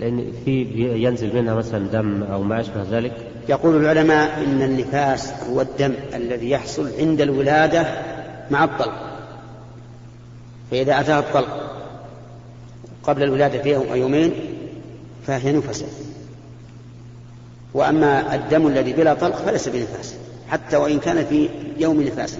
لأن 0.00 0.32
في 0.44 0.62
ينزل 1.04 1.36
منها 1.36 1.54
مثلا 1.54 1.86
دم 1.88 2.22
أو 2.22 2.42
ما 2.42 2.60
أشبه 2.60 2.82
ذلك. 2.90 3.12
يقول 3.48 3.76
العلماء 3.76 4.44
إن 4.44 4.62
النفاس 4.62 5.32
هو 5.50 5.60
الدم 5.60 5.94
الذي 6.14 6.50
يحصل 6.50 6.90
عند 6.98 7.20
الولادة 7.20 7.86
مع 8.50 8.64
الطلق. 8.64 8.94
فإذا 10.70 11.00
أتاها 11.00 11.18
الطلق 11.18 11.70
قبل 13.02 13.22
الولادة 13.22 13.62
في 13.62 13.70
يومين 13.94 14.32
فهي 15.26 15.52
نفسة 15.52 15.86
وأما 17.74 18.34
الدم 18.34 18.66
الذي 18.66 18.92
بلا 18.92 19.14
طلق 19.14 19.36
فليس 19.36 19.68
بنفاس. 19.68 20.14
حتى 20.50 20.76
وإن 20.76 20.98
كان 20.98 21.24
في 21.24 21.48
يوم 21.78 22.02
نفاسه. 22.02 22.38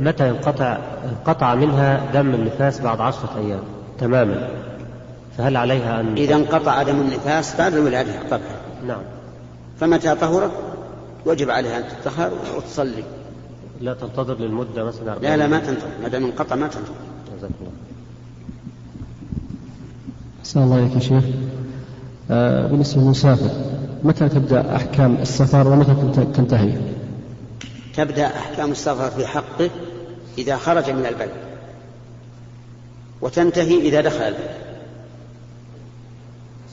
متى 0.00 0.28
ينقطع 0.28 0.78
انقطع 1.10 1.54
منها 1.54 2.12
دم 2.12 2.34
النفاس 2.34 2.80
بعد 2.80 3.00
عشرة 3.00 3.38
أيام؟ 3.38 3.62
تماما. 3.98 4.48
فهل 5.38 5.56
عليها 5.56 6.00
أن 6.00 6.16
إذا 6.16 6.34
انقطع 6.34 6.82
دم 6.82 7.00
النفاس 7.00 7.56
بعد 7.56 7.74
الولادة 7.74 8.28
طبعا 8.30 8.56
نعم. 8.86 9.02
فمتى 9.80 10.14
طهرت 10.14 10.52
وجب 11.26 11.50
عليها 11.50 11.78
أن 11.78 11.84
تطهر 12.02 12.32
وتصلي. 12.56 13.04
لا 13.80 13.94
تنتظر 13.94 14.34
للمدة 14.38 14.84
مثلا. 14.84 15.18
لا 15.18 15.36
لا 15.36 15.46
ما 15.46 15.58
تنتظر. 15.58 15.88
ما 16.02 16.08
دام 16.08 16.24
انقطع 16.24 16.56
ما 16.56 16.66
تنتظر. 16.66 16.94
جزاك 17.36 17.50
الله. 17.60 17.72
أحسن 20.40 20.62
الله 20.62 20.90
يا 20.94 20.98
شيخ. 20.98 21.24
بالنسبة 22.28 23.02
للمسافر 23.02 23.50
متى 24.02 24.28
تبدأ 24.28 24.76
أحكام 24.76 25.16
السفر 25.16 25.68
ومتى 25.68 26.24
تنتهي؟ 26.34 26.72
تبدأ 27.94 28.26
أحكام 28.26 28.72
السفر 28.72 29.10
في 29.10 29.26
حقه 29.26 29.70
إذا 30.38 30.56
خرج 30.56 30.90
من 30.90 31.06
البلد. 31.06 31.30
وتنتهي 33.20 33.88
إذا 33.88 34.00
دخل 34.00 34.22
البلد. 34.22 34.64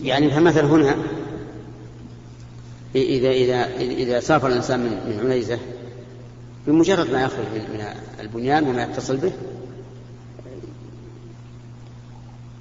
يعني 0.01 0.29
فمثلا 0.29 0.63
هنا 0.63 0.95
إذا 2.95 3.29
إذا 3.29 3.65
إذا 3.77 4.19
سافر 4.19 4.47
الإنسان 4.47 4.79
من 4.79 5.19
عنيزة 5.25 5.59
بمجرد 6.67 7.11
ما 7.11 7.21
يخرج 7.21 7.45
من 7.73 7.85
البنيان 8.19 8.67
وما 8.67 8.83
يتصل 8.83 9.17
به 9.17 9.31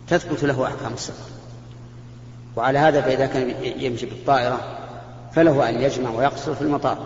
تثبت 0.08 0.44
له 0.44 0.66
أحكام 0.66 0.92
السفر. 0.92 1.39
وعلى 2.56 2.78
هذا 2.78 3.00
فإذا 3.00 3.26
كان 3.26 3.54
يمشي 3.80 4.06
بالطائرة 4.06 4.60
فله 5.32 5.68
أن 5.68 5.82
يجمع 5.82 6.10
ويقصر 6.10 6.54
في 6.54 6.62
المطار. 6.62 6.98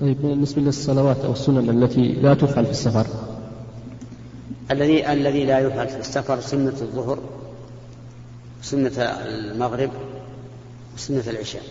طيب 0.00 0.22
بالنسبة 0.22 0.62
للصلوات 0.62 1.24
أو 1.24 1.32
السنن 1.32 1.82
التي 1.82 2.12
لا 2.12 2.34
تفعل 2.34 2.64
في 2.64 2.70
السفر؟ 2.70 3.06
الذي 4.70 5.12
الذي 5.12 5.44
لا 5.44 5.58
يفعل 5.58 5.88
في 5.88 5.96
السفر 5.96 6.40
سنة 6.40 6.76
الظهر 6.80 7.18
سنة 8.62 8.92
المغرب 8.98 9.90
وسنة 10.96 11.24
العشاء. 11.26 11.62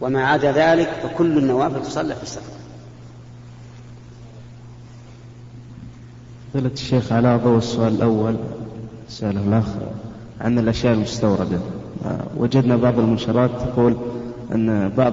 وما 0.00 0.26
عدا 0.26 0.52
ذلك 0.52 0.88
فكل 0.88 1.38
النوافل 1.38 1.82
تصلى 1.82 2.14
في 2.14 2.22
السفر. 2.22 2.61
فضيلة 6.52 6.70
الشيخ 6.72 7.12
على 7.12 7.40
ضوء 7.44 7.58
السؤال 7.58 7.94
الأول. 7.94 8.36
سأله 9.08 9.40
الأخ 9.40 9.64
عن 10.40 10.58
الأشياء 10.58 10.94
المستوردة. 10.94 11.58
وجدنا 12.36 12.76
بعض 12.76 12.98
المنشرات 12.98 13.50
تقول 13.50 13.96
أن 14.54 14.88
بعض 14.96 15.12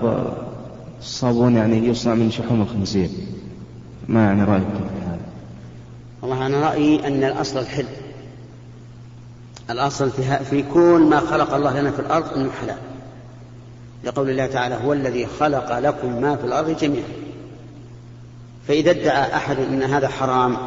الصابون 0.99 1.55
يعني 1.55 1.87
يصنع 1.87 2.13
من 2.13 2.31
شحوم 2.31 2.61
الخنزير. 2.61 3.09
ما 4.07 4.23
يعني 4.25 4.43
رأيك 4.43 4.63
في 4.63 5.05
هذا؟ 5.05 5.19
والله 6.21 6.45
أنا 6.45 6.69
رأيي 6.69 7.07
أن 7.07 7.23
الأصل 7.23 7.59
الحل. 7.59 7.85
الأصل 9.69 10.09
في, 10.09 10.45
في 10.45 10.63
كل 10.73 11.07
ما 11.09 11.19
خلق 11.19 11.53
الله 11.53 11.81
لنا 11.81 11.91
في 11.91 11.99
الأرض 11.99 12.33
أنه 12.33 12.49
حلال. 12.61 12.77
لقول 14.03 14.29
الله 14.29 14.45
تعالى 14.45 14.75
هو 14.85 14.93
الذي 14.93 15.25
خلق 15.25 15.79
لكم 15.79 16.21
ما 16.21 16.35
في 16.35 16.43
الأرض 16.43 16.77
جميعا. 16.77 17.09
فإذا 18.67 18.91
ادعى 18.91 19.35
أحد 19.35 19.57
أن 19.59 19.83
هذا 19.83 20.07
حرام 20.07 20.57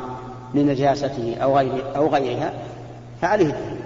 لنجاسته 0.55 1.37
أو, 1.37 1.59
غير 1.59 1.97
أو 1.97 2.09
غيرها 2.09 2.53
فعليه 3.23 3.47
الدين. 3.47 3.81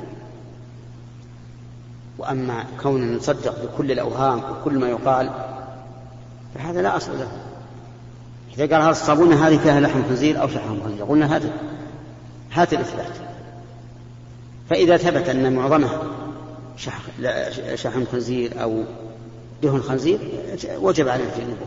وأما 2.19 2.65
كون 2.83 3.17
نصدق 3.17 3.65
بكل 3.65 3.93
الأوهام 3.93 4.39
وكل 4.39 4.79
ما 4.79 4.89
يقال 4.89 5.31
فهذا 6.55 6.83
لا 6.83 6.97
أصل 6.97 7.19
له. 7.19 7.29
إذا 8.59 8.75
قال 8.75 8.83
هذا 8.83 8.91
الصابون 8.91 9.33
هذه 9.33 9.57
فيها 9.57 9.81
لحم 9.81 10.03
خنزير 10.09 10.43
أو 10.43 10.49
شحم 10.49 10.83
خنزير 10.85 11.05
قلنا 11.05 11.37
هذا 11.37 11.51
هات 12.53 12.73
الإثبات. 12.73 13.13
فإذا 14.71 14.97
ثبت 14.97 15.29
أن 15.29 15.53
معظمها 15.53 16.03
شحم 17.75 18.05
خنزير 18.13 18.63
أو 18.63 18.85
دهن 19.63 19.81
خنزير 19.81 20.19
وجب 20.81 21.09
عليه 21.09 21.25
تجنبه 21.25 21.67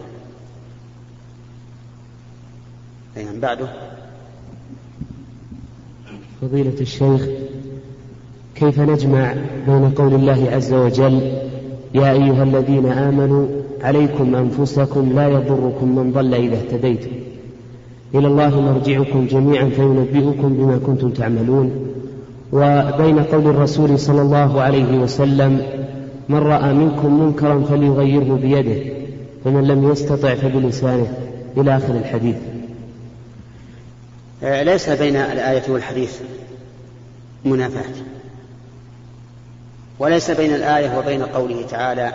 يعني 3.15 3.39
بعده؟ 3.39 3.69
فضيلة 6.41 6.81
الشيخ 6.81 7.27
كيف 8.55 8.79
نجمع 8.79 9.33
بين 9.67 9.89
قول 9.89 10.13
الله 10.13 10.47
عز 10.51 10.73
وجل 10.73 11.21
يا 11.95 12.11
أيها 12.11 12.43
الذين 12.43 12.85
آمنوا 12.85 13.47
عليكم 13.81 14.35
أنفسكم 14.35 15.11
لا 15.15 15.27
يضركم 15.27 15.95
من 15.95 16.11
ضل 16.11 16.33
إذا 16.33 16.55
اهتديتم. 16.55 17.09
إلى 18.15 18.27
الله 18.27 18.61
مرجعكم 18.61 19.27
جميعا 19.27 19.69
فينبئكم 19.69 20.53
بما 20.53 20.79
كنتم 20.85 21.09
تعملون. 21.09 21.71
وبين 22.53 23.19
قول 23.19 23.47
الرسول 23.47 23.99
صلى 23.99 24.21
الله 24.21 24.61
عليه 24.61 24.97
وسلم 24.99 25.61
من 26.29 26.37
رأى 26.37 26.73
منكم 26.73 27.19
منكرا 27.23 27.59
فليغيره 27.59 28.39
بيده 28.41 28.93
فمن 29.43 29.63
لم 29.67 29.91
يستطع 29.91 30.35
فبلسانه. 30.35 31.07
إلى 31.57 31.77
آخر 31.77 31.95
الحديث. 31.95 32.35
ليس 34.41 34.89
بين 34.89 35.15
الآية 35.15 35.63
والحديث 35.67 36.19
منافاة. 37.45 38.03
وليس 39.99 40.31
بين 40.31 40.55
الآية 40.55 40.97
وبين 40.97 41.23
قوله 41.23 41.65
تعالى 41.67 42.13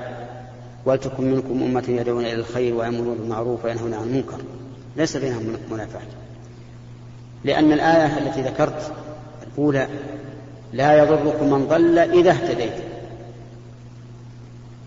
ولتكن 0.84 1.30
منكم 1.30 1.62
أمة 1.62 1.84
يدعون 1.88 2.24
إلى 2.24 2.34
الخير 2.34 2.74
ويأمرون 2.74 3.18
بالمعروف 3.18 3.64
وينهون 3.64 3.94
عن 3.94 4.02
المنكر. 4.02 4.38
ليس 4.96 5.16
بينهم 5.16 5.56
منافاة. 5.70 6.00
لأن 7.44 7.72
الآية 7.72 8.18
التي 8.18 8.42
ذكرت 8.42 8.92
الأولى 9.42 9.88
لا 10.72 10.98
يضركم 10.98 11.50
من 11.50 11.66
ضل 11.66 11.98
إذا 11.98 12.30
اهتديت 12.30 12.74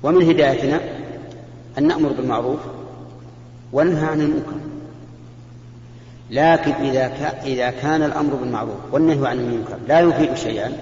ومن 0.04 0.30
هدايتنا 0.30 0.80
أن 1.78 1.88
نأمر 1.88 2.12
بالمعروف 2.12 2.60
وننهى 3.74 4.06
عن 4.06 4.22
المنكر. 4.22 4.67
لكن 6.32 6.72
إذا 6.72 7.12
إذا 7.44 7.70
كان 7.70 8.04
الأمر 8.04 8.36
بالمعروف 8.36 8.76
والنهي 8.92 9.28
عن 9.28 9.40
المنكر 9.40 9.78
لا 9.88 10.00
يفيد 10.00 10.34
شيئا 10.34 10.74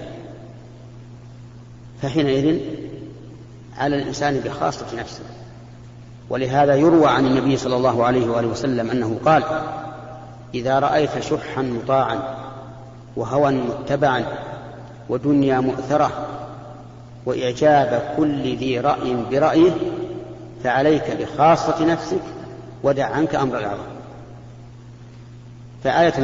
فحينئذ 2.02 2.60
على 3.78 3.96
الإنسان 3.96 4.40
بخاصة 4.40 4.86
نفسه. 4.98 5.24
ولهذا 6.30 6.74
يروى 6.74 7.06
عن 7.06 7.26
النبي 7.26 7.56
صلى 7.56 7.76
الله 7.76 8.04
عليه 8.04 8.30
وآله 8.30 8.48
وسلم 8.48 8.90
أنه 8.90 9.18
قال 9.24 9.42
إذا 10.54 10.78
رأيت 10.78 11.20
شحا 11.20 11.62
مطاعا 11.62 12.18
وهوى 13.16 13.52
متبعا 13.52 14.24
ودنيا 15.08 15.60
مؤثرة 15.60 16.10
وإعجاب 17.26 18.14
كل 18.16 18.56
ذي 18.56 18.80
رأي 18.80 19.16
برأيه 19.30 19.72
فعليك 20.64 21.16
بخاصة 21.20 21.84
نفسك 21.84 22.22
ودع 22.82 23.06
عنك 23.06 23.34
أمر 23.34 23.58
العظم 23.58 23.95
فآية 25.86 26.14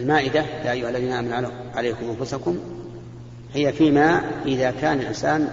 المائدة 0.00 0.44
يا 0.64 0.72
أيها 0.72 0.90
الذين 0.90 1.12
آمنوا 1.12 1.50
عليكم 1.74 2.10
أنفسكم 2.10 2.58
هي 3.54 3.72
فيما 3.72 4.22
إذا 4.46 4.70
كان 4.70 5.00
الإنسان 5.00 5.48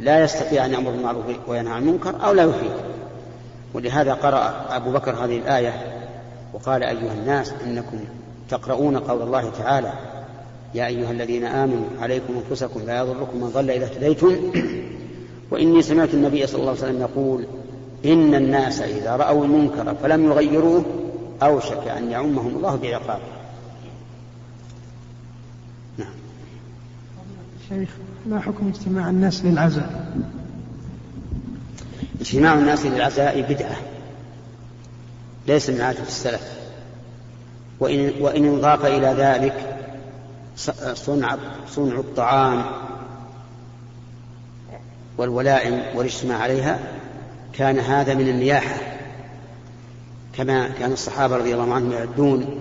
لا 0.00 0.24
يستطيع 0.24 0.64
أن 0.64 0.72
يأمر 0.72 0.90
بالمعروف 0.90 1.24
وينهى 1.48 1.72
عن 1.72 1.82
المنكر 1.82 2.24
أو 2.24 2.32
لا 2.32 2.42
يفيد 2.42 2.70
ولهذا 3.74 4.14
قرأ 4.14 4.66
أبو 4.70 4.92
بكر 4.92 5.10
هذه 5.24 5.38
الآية 5.38 5.72
وقال 6.52 6.82
أيها 6.82 7.12
الناس 7.12 7.52
إنكم 7.66 7.98
تقرؤون 8.50 8.98
قول 8.98 9.22
الله 9.22 9.50
تعالى 9.50 9.92
يا 10.74 10.86
أيها 10.86 11.10
الذين 11.10 11.44
آمنوا 11.44 11.86
عليكم 12.00 12.42
أنفسكم 12.44 12.80
لا 12.86 12.98
يضركم 12.98 13.40
من 13.40 13.48
ضل 13.48 13.70
إذا 13.70 13.84
اهتديتم. 13.84 14.36
وإني 15.50 15.82
سمعت 15.82 16.14
النبي 16.14 16.46
صلى 16.46 16.60
الله 16.60 16.70
عليه 16.70 16.80
وسلم 16.80 17.00
يقول 17.00 17.44
إن 18.04 18.34
الناس 18.34 18.80
إذا 18.80 19.16
رأوا 19.16 19.44
المنكر 19.44 19.94
فلم 19.94 20.24
يغيروه 20.24 20.84
أوشك 21.42 21.88
أن 21.88 22.10
يعمهم 22.10 22.56
الله 22.56 22.76
بعقابه 22.76 23.22
نعم. 25.98 26.14
شيخ 27.68 27.88
ما 28.26 28.40
حكم 28.40 28.68
اجتماع 28.68 29.10
الناس 29.10 29.44
للعزاء؟ 29.44 30.14
اجتماع 32.20 32.54
الناس 32.54 32.86
للعزاء 32.86 33.40
بدعة. 33.40 33.76
ليس 35.46 35.70
من 35.70 35.80
عادة 35.80 36.02
السلف. 36.02 36.58
وإن, 37.80 38.12
وإن 38.20 38.44
انضاف 38.44 38.84
إلى 38.86 39.06
ذلك 39.06 39.76
صنع 40.94 41.36
صنع 41.68 41.98
الطعام 41.98 42.64
والولائم 45.18 45.82
والإجتماع 45.94 46.38
عليها 46.38 46.78
كان 47.52 47.78
هذا 47.78 48.14
من 48.14 48.28
النياحة 48.28 48.76
كما 50.32 50.68
كان 50.68 50.92
الصحابة 50.92 51.36
رضي 51.36 51.54
الله 51.54 51.74
عنهم 51.74 51.92
يعدون 51.92 52.60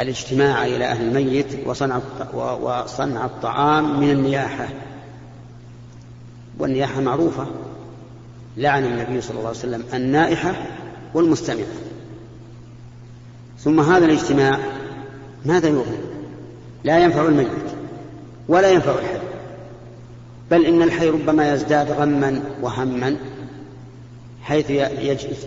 الاجتماع 0.00 0.66
إلى 0.66 0.84
أهل 0.84 1.08
الميت 1.08 1.46
وصنع 1.66 2.00
وصنع 2.34 3.24
الطعام 3.24 4.00
من 4.00 4.10
النياحة. 4.10 4.68
والنياحة 6.58 7.00
معروفة 7.00 7.46
لعن 8.56 8.84
النبي 8.84 9.20
صلى 9.20 9.36
الله 9.36 9.48
عليه 9.48 9.58
وسلم 9.58 9.84
النائحة 9.94 10.54
والمستمعة. 11.14 11.66
ثم 13.58 13.80
هذا 13.80 14.04
الاجتماع 14.04 14.58
ماذا 15.44 15.68
يغني 15.68 15.98
لا 16.84 16.98
ينفع 16.98 17.22
الميت 17.22 17.48
ولا 18.48 18.70
ينفع 18.70 18.92
الحي. 18.92 19.18
بل 20.50 20.66
إن 20.66 20.82
الحي 20.82 21.08
ربما 21.08 21.52
يزداد 21.52 21.90
غما 21.90 22.40
وهما. 22.62 23.16
حيث 24.42 24.70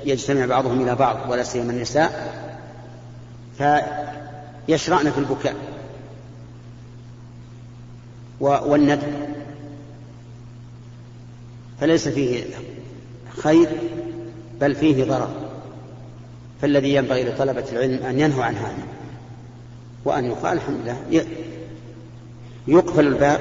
يجتمع 0.06 0.46
بعضهم 0.46 0.82
إلى 0.82 0.96
بعض 0.96 1.30
ولا 1.30 1.44
سيما 1.44 1.72
النساء 1.72 2.34
فيشرعن 3.58 5.12
في 5.12 5.18
البكاء 5.18 5.56
والندب. 8.40 9.02
فليس 11.80 12.08
فيه 12.08 12.44
خير 13.38 13.70
بل 14.62 14.76
فيه 14.76 15.04
ضرر. 15.04 15.30
فالذي 16.62 16.96
ينبغي 16.96 17.24
لطلبة 17.24 17.64
العلم 17.72 18.06
أن 18.06 18.20
ينهوا 18.20 18.44
عن 18.44 18.56
هذا 18.56 18.84
وأن 20.06 20.26
يقال 20.26 20.58
الحمد 20.58 20.78
لله 20.84 21.26
يقفل 22.68 23.08
الباب 23.08 23.40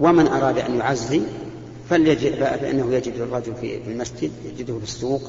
ومن 0.00 0.26
أراد 0.26 0.58
أن 0.58 0.78
يعزي 0.78 1.20
فليجد 1.90 2.34
فإنه 2.34 2.94
يجد 2.94 3.12
الرجل 3.14 3.54
في 3.54 3.80
المسجد 3.86 4.30
يجده 4.44 4.78
في 4.78 4.84
السوق. 4.84 5.22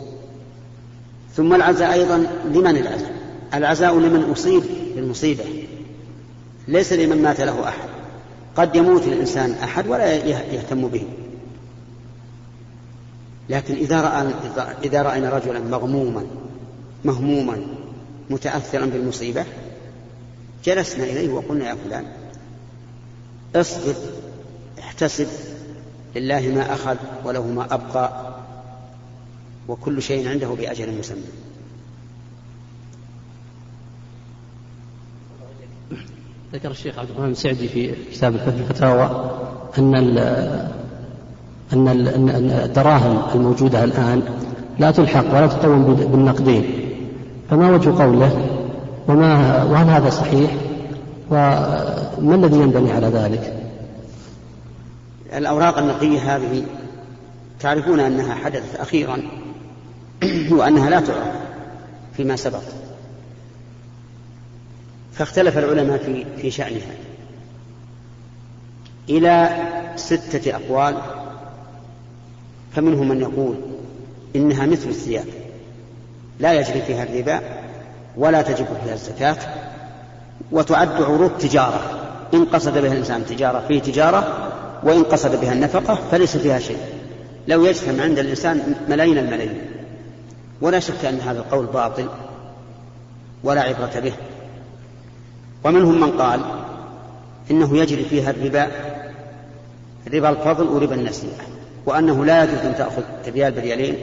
ثم 1.36 1.54
العزاء 1.54 1.94
أيضا 1.94 2.18
لمن 2.46 2.78
العزاء؟ 2.78 3.12
العزاء 3.54 4.00
لمن 4.00 4.24
أصيب 4.32 4.64
بالمصيبة 4.96 5.44
ليس 6.68 6.94
لمن 6.94 7.22
مات 7.22 7.42
له 7.42 7.68
أحد. 7.68 7.90
قد 8.56 8.76
يموت 8.76 9.04
الإنسان 9.04 9.52
أحد 9.52 9.88
ولا 9.88 10.16
يهتم 10.26 10.88
به. 10.88 11.04
لكن 13.50 13.74
إذا 13.74 14.02
رأى 14.02 14.34
إذا 14.84 15.02
رأينا 15.02 15.30
رجلا 15.30 15.60
مغموما 15.60 16.26
مهموما 17.06 17.62
متأثرا 18.30 18.86
بالمصيبة 18.86 19.46
جلسنا 20.64 21.04
إليه 21.04 21.30
وقلنا 21.30 21.70
يا 21.70 21.76
فلان 21.86 22.06
اصبر 23.56 23.94
احتسب 24.80 25.28
لله 26.16 26.42
ما 26.56 26.74
أخذ 26.74 26.96
وله 27.26 27.48
ما 27.48 27.74
أبقى 27.74 28.34
وكل 29.68 30.02
شيء 30.02 30.30
عنده 30.30 30.48
بأجل 30.48 31.00
مسمى. 31.00 31.22
ذكر 36.54 36.72
الشيخ 36.72 37.00
عبد 37.00 37.10
الرحمن 37.10 37.32
السعدي 37.32 37.68
في 37.68 37.94
كتاب 38.12 38.36
الفتاوى 38.36 39.32
أن 39.78 39.96
أن 41.74 42.50
الدراهم 42.64 43.22
الموجودة 43.36 43.84
الآن 43.84 44.24
لا 44.80 44.92
تلحق 44.92 45.26
ولا 45.36 45.48
تقوم 45.48 45.94
بالنقدين. 45.94 46.64
فما 47.50 47.72
وجه 47.72 48.04
قوله؟ 48.04 48.48
وما 49.08 49.64
وهل 49.64 49.88
هذا 49.88 50.10
صحيح؟ 50.10 50.52
وما 51.30 52.36
الذي 52.36 52.58
ينبني 52.58 52.92
على 52.92 53.08
ذلك؟ 53.08 53.61
الأوراق 55.34 55.78
النقدية 55.78 56.36
هذه 56.36 56.66
تعرفون 57.60 58.00
أنها 58.00 58.36
حدثت 58.36 58.76
أخيرا 58.80 59.22
وأنها 60.58 60.90
لا 60.90 61.00
تعرف 61.00 61.36
فيما 62.18 62.36
سبق. 62.36 62.62
فاختلف 65.14 65.58
العلماء 65.58 65.98
في 65.98 66.26
في 66.42 66.52
شأنها. 66.52 66.96
إلى 69.10 69.50
ستة 69.96 70.56
أقوال 70.56 71.02
فمنهم 72.76 73.08
من 73.08 73.22
يقول 73.22 73.56
إنها 74.36 74.66
مثل 74.66 74.90
الثياب. 74.90 75.26
لا 76.40 76.54
يجري 76.54 76.82
فيها 76.82 77.04
الربا 77.04 77.42
ولا 78.18 78.42
تجب 78.42 78.68
فيها 78.84 78.94
الزكاة 78.94 79.38
وتعد 80.52 81.02
عروض 81.02 81.38
تجارة. 81.38 81.98
إن 82.34 82.46
قصد 82.46 82.78
بها 82.78 82.92
الإنسان 82.92 83.26
تجارة 83.26 83.64
فيه 83.68 83.80
تجارة 83.80 84.51
وإن 84.84 85.04
قصد 85.04 85.42
بها 85.42 85.54
النفقة 85.54 85.96
فليس 86.12 86.38
فيها 86.38 86.60
شيء. 86.60 86.78
لو 87.48 87.66
يجتمع 87.66 88.04
عند 88.04 88.20
الإنسان 88.20 88.76
ملايين 88.90 89.18
الملايين. 89.18 89.62
ولا 90.62 90.80
شك 90.80 91.06
أن 91.06 91.20
هذا 91.20 91.40
القول 91.40 91.66
باطل. 91.66 92.08
ولا 93.44 93.62
عبرة 93.62 94.00
به. 94.00 94.14
ومنهم 95.64 96.02
من 96.02 96.12
قال 96.12 96.42
إنه 97.52 97.78
يجري 97.78 98.04
فيها 98.04 98.32
الربا 98.32 98.68
ربا 100.14 100.30
الفضل 100.30 100.68
وربا 100.68 100.96
النسيئة. 100.96 101.42
وأنه 101.86 102.26
لا 102.26 102.44
يجوز 102.44 102.60
أن 102.60 102.76
تأخذ 102.78 103.02
ريال 103.28 103.52
بريالين 103.52 103.96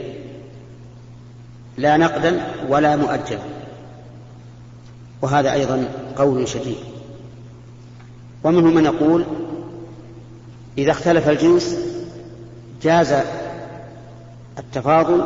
لا 1.77 1.97
نقدا 1.97 2.41
ولا 2.69 2.95
مؤجلا. 2.95 3.39
وهذا 5.21 5.53
أيضا 5.53 5.85
قول 6.17 6.47
شديد. 6.47 6.77
ومنهم 8.43 8.75
من 8.75 8.85
يقول 8.85 9.25
إذا 10.79 10.91
اختلف 10.91 11.29
الجنس 11.29 11.75
جاز 12.81 13.15
التفاضل 14.59 15.25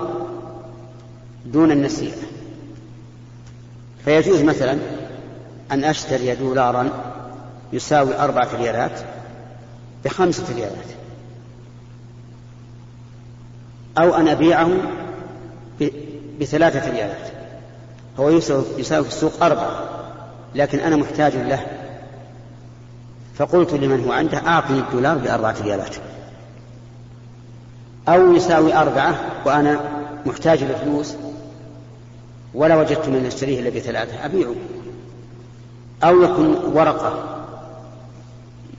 دون 1.45 1.71
النسيئة. 1.71 2.15
فيجوز 4.05 4.41
مثلا 4.41 4.77
أن 5.71 5.83
أشتري 5.83 6.35
دولارا 6.35 6.89
يساوي 7.73 8.19
أربعة 8.19 8.55
ريالات 8.55 8.99
بخمسة 10.05 10.43
ريالات 10.55 10.85
أو 13.97 14.15
أن 14.15 14.27
أبيعه 14.27 14.69
بثلاثة 16.39 16.91
ريالات 16.91 17.27
هو 18.19 18.29
يساوي, 18.29 18.63
في 19.03 19.09
السوق 19.09 19.43
أربعة 19.43 19.89
لكن 20.55 20.79
أنا 20.79 20.95
محتاج 20.95 21.35
له 21.35 21.65
فقلت 23.35 23.73
لمن 23.73 24.05
هو 24.05 24.11
عنده 24.11 24.37
أعطني 24.37 24.79
الدولار 24.79 25.17
بأربعة 25.17 25.55
ريالات. 25.61 25.95
أو 28.07 28.33
يساوي 28.33 28.73
أربعة 28.75 29.15
وأنا 29.45 29.79
محتاج 30.25 30.63
لفلوس 30.63 31.15
ولا 32.53 32.75
وجدت 32.75 33.09
من 33.09 33.25
يشتريه 33.25 33.59
إلا 33.59 33.69
بثلاثة 33.69 34.25
أبيعه. 34.25 34.55
أو 36.03 36.23
يكون 36.23 36.55
ورقة 36.73 37.23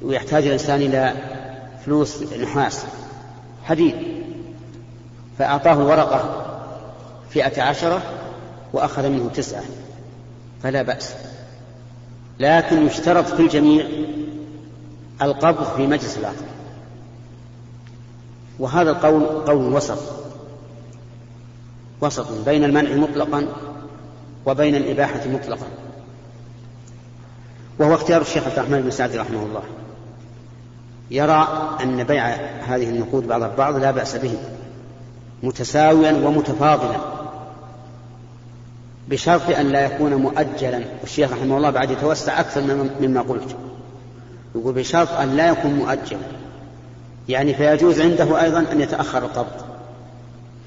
ويحتاج 0.02 0.46
الإنسان 0.46 0.80
إلى 0.80 1.14
فلوس 1.84 2.22
نحاس 2.22 2.84
حديد. 3.64 3.94
فأعطاه 5.38 5.72
الورقة 5.72 6.44
فئة 7.30 7.62
عشرة 7.62 8.02
وأخذ 8.72 9.08
منه 9.08 9.30
تسعة 9.34 9.62
فلا 10.62 10.82
بأس. 10.82 11.14
لكن 12.40 12.86
يشترط 12.86 13.24
في 13.24 13.42
الجميع 13.42 13.86
القبض 15.22 15.76
في 15.76 15.86
مجلس 15.86 16.18
العقد 16.18 16.44
وهذا 18.58 18.90
القول 18.90 19.24
قول 19.24 19.72
وسط. 19.72 19.98
وسط 22.00 22.44
بين 22.44 22.64
المنع 22.64 22.94
مطلقا 22.96 23.46
وبين 24.46 24.74
الإباحة 24.74 25.28
مطلقا. 25.28 25.66
وهو 27.78 27.94
اختيار 27.94 28.20
الشيخ 28.20 28.44
عبد 28.44 28.58
الرحمن 28.58 28.80
بن 28.80 28.90
سعد 28.90 29.16
رحمه 29.16 29.42
الله. 29.42 29.62
يرى 31.10 31.48
أن 31.82 32.04
بيع 32.04 32.28
هذه 32.66 32.90
النقود 32.90 33.26
بعض 33.26 33.42
البعض 33.42 33.76
لا 33.76 33.90
بأس 33.90 34.16
به 34.16 34.38
متساويا 35.42 36.12
ومتفاضلا 36.12 36.96
بشرط 39.08 39.50
أن 39.50 39.68
لا 39.68 39.80
يكون 39.80 40.14
مؤجلا. 40.14 40.84
والشيخ 41.00 41.32
رحمه 41.32 41.56
الله 41.56 41.70
بعد 41.70 41.90
يتوسع 41.90 42.40
أكثر 42.40 42.88
مما 43.00 43.20
قلت. 43.20 43.56
يقول 44.54 44.74
بشرط 44.74 45.10
أن 45.10 45.36
لا 45.36 45.48
يكون 45.48 45.74
مؤجلا 45.74 46.18
يعني 47.28 47.54
فيجوز 47.54 48.00
عنده 48.00 48.42
أيضا 48.42 48.64
أن 48.72 48.80
يتأخر 48.80 49.18
القبض 49.18 49.64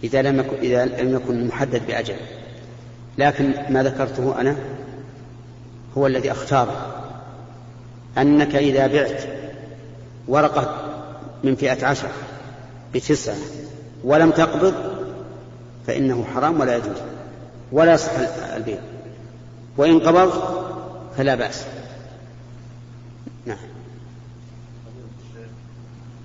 إذا 0.04 0.22
لم 0.22 0.40
يكن, 0.40 0.58
إذا 0.58 0.86
لم 0.86 1.16
يكن 1.16 1.48
محدد 1.48 1.82
بأجل. 1.88 2.16
لكن 3.18 3.54
ما 3.70 3.84
ذكرته 3.84 4.42
أنا 4.42 4.56
هو 5.98 6.08
الذي 6.08 6.32
أختاره 6.32 7.04
أنك 8.18 8.56
إذا 8.56 8.88
بعت 8.88 9.24
ورقة 10.28 10.76
من 11.44 11.56
فئة 11.56 11.86
عشر 11.86 12.10
بتسعة 12.94 13.36
ولم 14.04 14.32
تقبض 14.32 14.74
فإنه 15.88 16.26
حرام 16.36 16.60
ولا 16.60 16.76
يجوز. 16.76 16.98
ولا 17.72 17.94
يصح 17.94 18.12
البيع. 18.56 18.80
وإن 19.78 20.00
قبض 20.00 20.32
فلا 21.18 21.36
بأس. 21.36 21.66
نعم. 23.46 23.77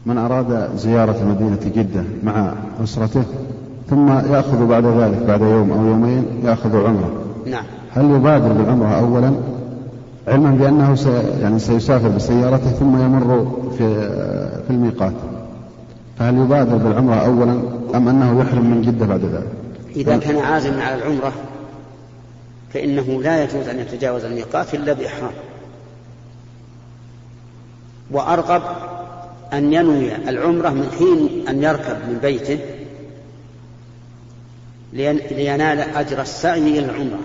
من 0.06 0.18
أراد 0.18 0.76
زيارة 0.76 1.24
مدينة 1.24 1.72
جدة 1.76 2.04
مع 2.22 2.52
أسرته 2.84 3.24
ثم 3.90 4.08
يأخذ 4.08 4.66
بعد 4.66 4.84
ذلك 4.84 5.18
بعد 5.28 5.40
يوم 5.40 5.72
أو 5.72 5.86
يومين 5.86 6.24
يأخذ 6.44 6.76
عمرة. 6.76 7.10
نعم. 7.46 7.64
هل 7.90 8.10
يبادر 8.10 8.52
بالعمرة 8.52 8.88
أولا؟ 8.88 9.32
علما 10.28 10.50
بأنه 10.50 10.94
سي 10.94 11.22
يعني 11.40 11.58
سيسافر 11.58 12.08
بسيارته 12.08 12.70
ثم 12.70 12.96
يمر 12.96 13.52
في 13.78 14.08
في 14.66 14.70
الميقات. 14.70 15.12
فهل 16.18 16.38
يبادر 16.38 16.76
بالعمرة 16.76 17.14
أولا 17.14 17.60
أم 17.94 18.08
أنه 18.08 18.40
يحرم 18.40 18.70
من 18.70 18.82
جدة 18.82 19.06
بعد 19.06 19.20
ذلك؟ 19.20 19.46
إذا 19.96 20.16
كان 20.16 20.36
عازما 20.36 20.84
على 20.84 20.94
العمرة 20.94 21.32
فإنه 22.74 23.22
لا 23.22 23.44
يجوز 23.44 23.68
أن 23.68 23.78
يتجاوز 23.78 24.24
الميقات 24.24 24.74
إلا 24.74 24.92
بإحرام. 24.92 25.32
وأرغب 28.10 28.62
أن 29.52 29.72
ينوي 29.72 30.16
العمرة 30.16 30.68
من 30.68 30.90
حين 30.98 31.48
أن 31.48 31.62
يركب 31.62 31.96
من 32.08 32.18
بيته 32.22 32.58
لينال 34.92 35.80
أجر 35.80 36.20
السعي 36.20 36.60
إلى 36.60 36.78
العمرة. 36.78 37.20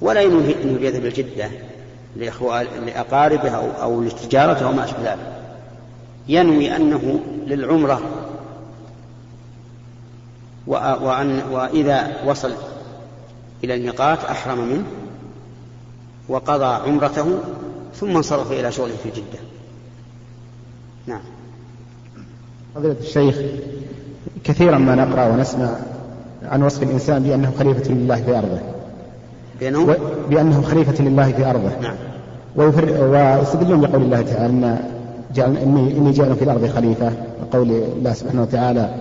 ولا 0.00 0.20
ينوي 0.20 0.62
أنه 0.62 0.80
يذهب 0.80 1.04
الجدة 1.04 1.50
لأقاربه 2.86 3.50
أو, 3.50 3.70
أو 3.82 4.02
لتجارته 4.02 4.66
أو 4.66 4.72
ما 4.72 4.84
أشبه 4.84 5.12
ذلك. 5.12 5.42
ينوي 6.28 6.76
أنه 6.76 7.20
للعمرة. 7.46 8.00
وأن 10.66 11.42
وإذا 11.50 12.22
وصل 12.26 12.54
إلى 13.64 13.74
الميقات 13.74 14.24
أحرم 14.24 14.58
منه 14.58 14.84
وقضى 16.28 16.90
عمرته 16.90 17.38
ثم 17.94 18.16
انصرف 18.16 18.52
إلى 18.52 18.72
شغله 18.72 18.96
في 19.02 19.10
جدة 19.10 19.45
نعم. 21.06 21.20
فضيلة 22.74 22.96
الشيخ 23.00 23.36
كثيرا 24.44 24.78
ما 24.78 24.94
نقرأ 24.94 25.26
ونسمع 25.26 25.68
عن 26.42 26.62
وصف 26.62 26.82
الإنسان 26.82 27.22
بأنه 27.22 27.52
خليفة 27.58 27.92
لله 27.92 28.16
في 28.16 28.38
أرضه. 28.38 28.58
بأنه, 29.60 29.80
و... 29.80 29.94
بأنه 30.30 30.62
خليفة 30.62 31.04
لله 31.04 31.32
في 31.32 31.50
أرضه. 31.50 31.70
نعم. 31.82 31.94
ويفر... 32.56 33.04
ويستدلون 33.04 33.80
بقول 33.80 34.02
الله 34.02 34.22
تعالى 34.22 34.46
إن 34.46 34.78
جعل... 35.34 35.56
إني, 35.56 35.98
إني 35.98 36.10
جاء 36.12 36.34
في 36.34 36.44
الأرض 36.44 36.66
خليفة 36.66 37.12
وقول 37.42 37.70
الله 37.70 38.12
سبحانه 38.12 38.42
وتعالى 38.42 38.94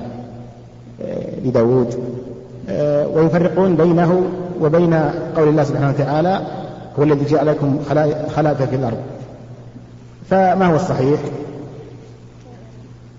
لداود. 1.46 2.00
ويفرقون 3.13 3.76
بينه 3.76 4.24
وبين 4.62 4.94
قول 5.36 5.48
الله 5.48 5.63
سبحانه 5.63 5.89
وتعالى 5.89 6.41
هو 7.00 7.04
الذي 7.04 7.26
جعل 7.26 7.48
لكم 7.48 7.80
خلائف 8.36 8.62
في 8.62 8.76
الأرض. 8.76 8.98
فما 10.30 10.65
هو 10.65 10.76
الصحيح؟ 10.76 11.20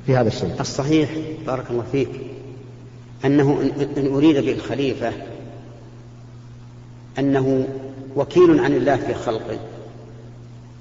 في 0.06 0.16
هذا 0.16 0.28
الشيء. 0.28 0.60
الصحيح 0.60 1.10
بارك 1.46 1.70
الله 1.70 1.84
فيك 1.92 2.10
أنه 3.24 3.70
إن 3.96 4.14
أريد 4.14 4.36
بالخليفة 4.36 5.12
أنه 7.18 7.68
وكيل 8.16 8.60
عن 8.60 8.72
الله 8.72 8.96
في 8.96 9.14
خلقه 9.14 9.58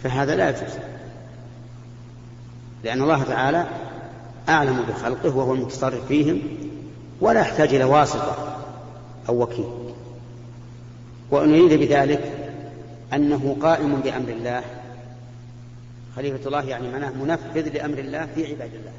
فهذا 0.03 0.35
لا 0.35 0.49
يجوز. 0.49 0.73
لأن 2.83 3.01
الله 3.01 3.23
تعالى 3.23 3.67
أعلم 4.49 4.81
بخلقه 4.89 5.38
وهو 5.38 5.53
المتصرف 5.53 6.07
فيهم 6.07 6.41
ولا 7.21 7.39
يحتاج 7.39 7.75
إلى 7.75 7.83
واسطة 7.83 8.57
أو 9.29 9.41
وكيل. 9.41 9.65
وأن 11.31 11.55
يريد 11.55 11.79
بذلك 11.79 12.49
أنه 13.13 13.57
قائم 13.61 13.95
بأمر 13.95 14.29
الله 14.29 14.61
خليفة 16.15 16.47
الله 16.47 16.63
يعني 16.63 16.91
معناه 16.91 17.11
منفذ 17.11 17.69
لأمر 17.69 17.97
الله 17.97 18.27
في 18.35 18.45
عباد 18.45 18.69
الله. 18.73 18.91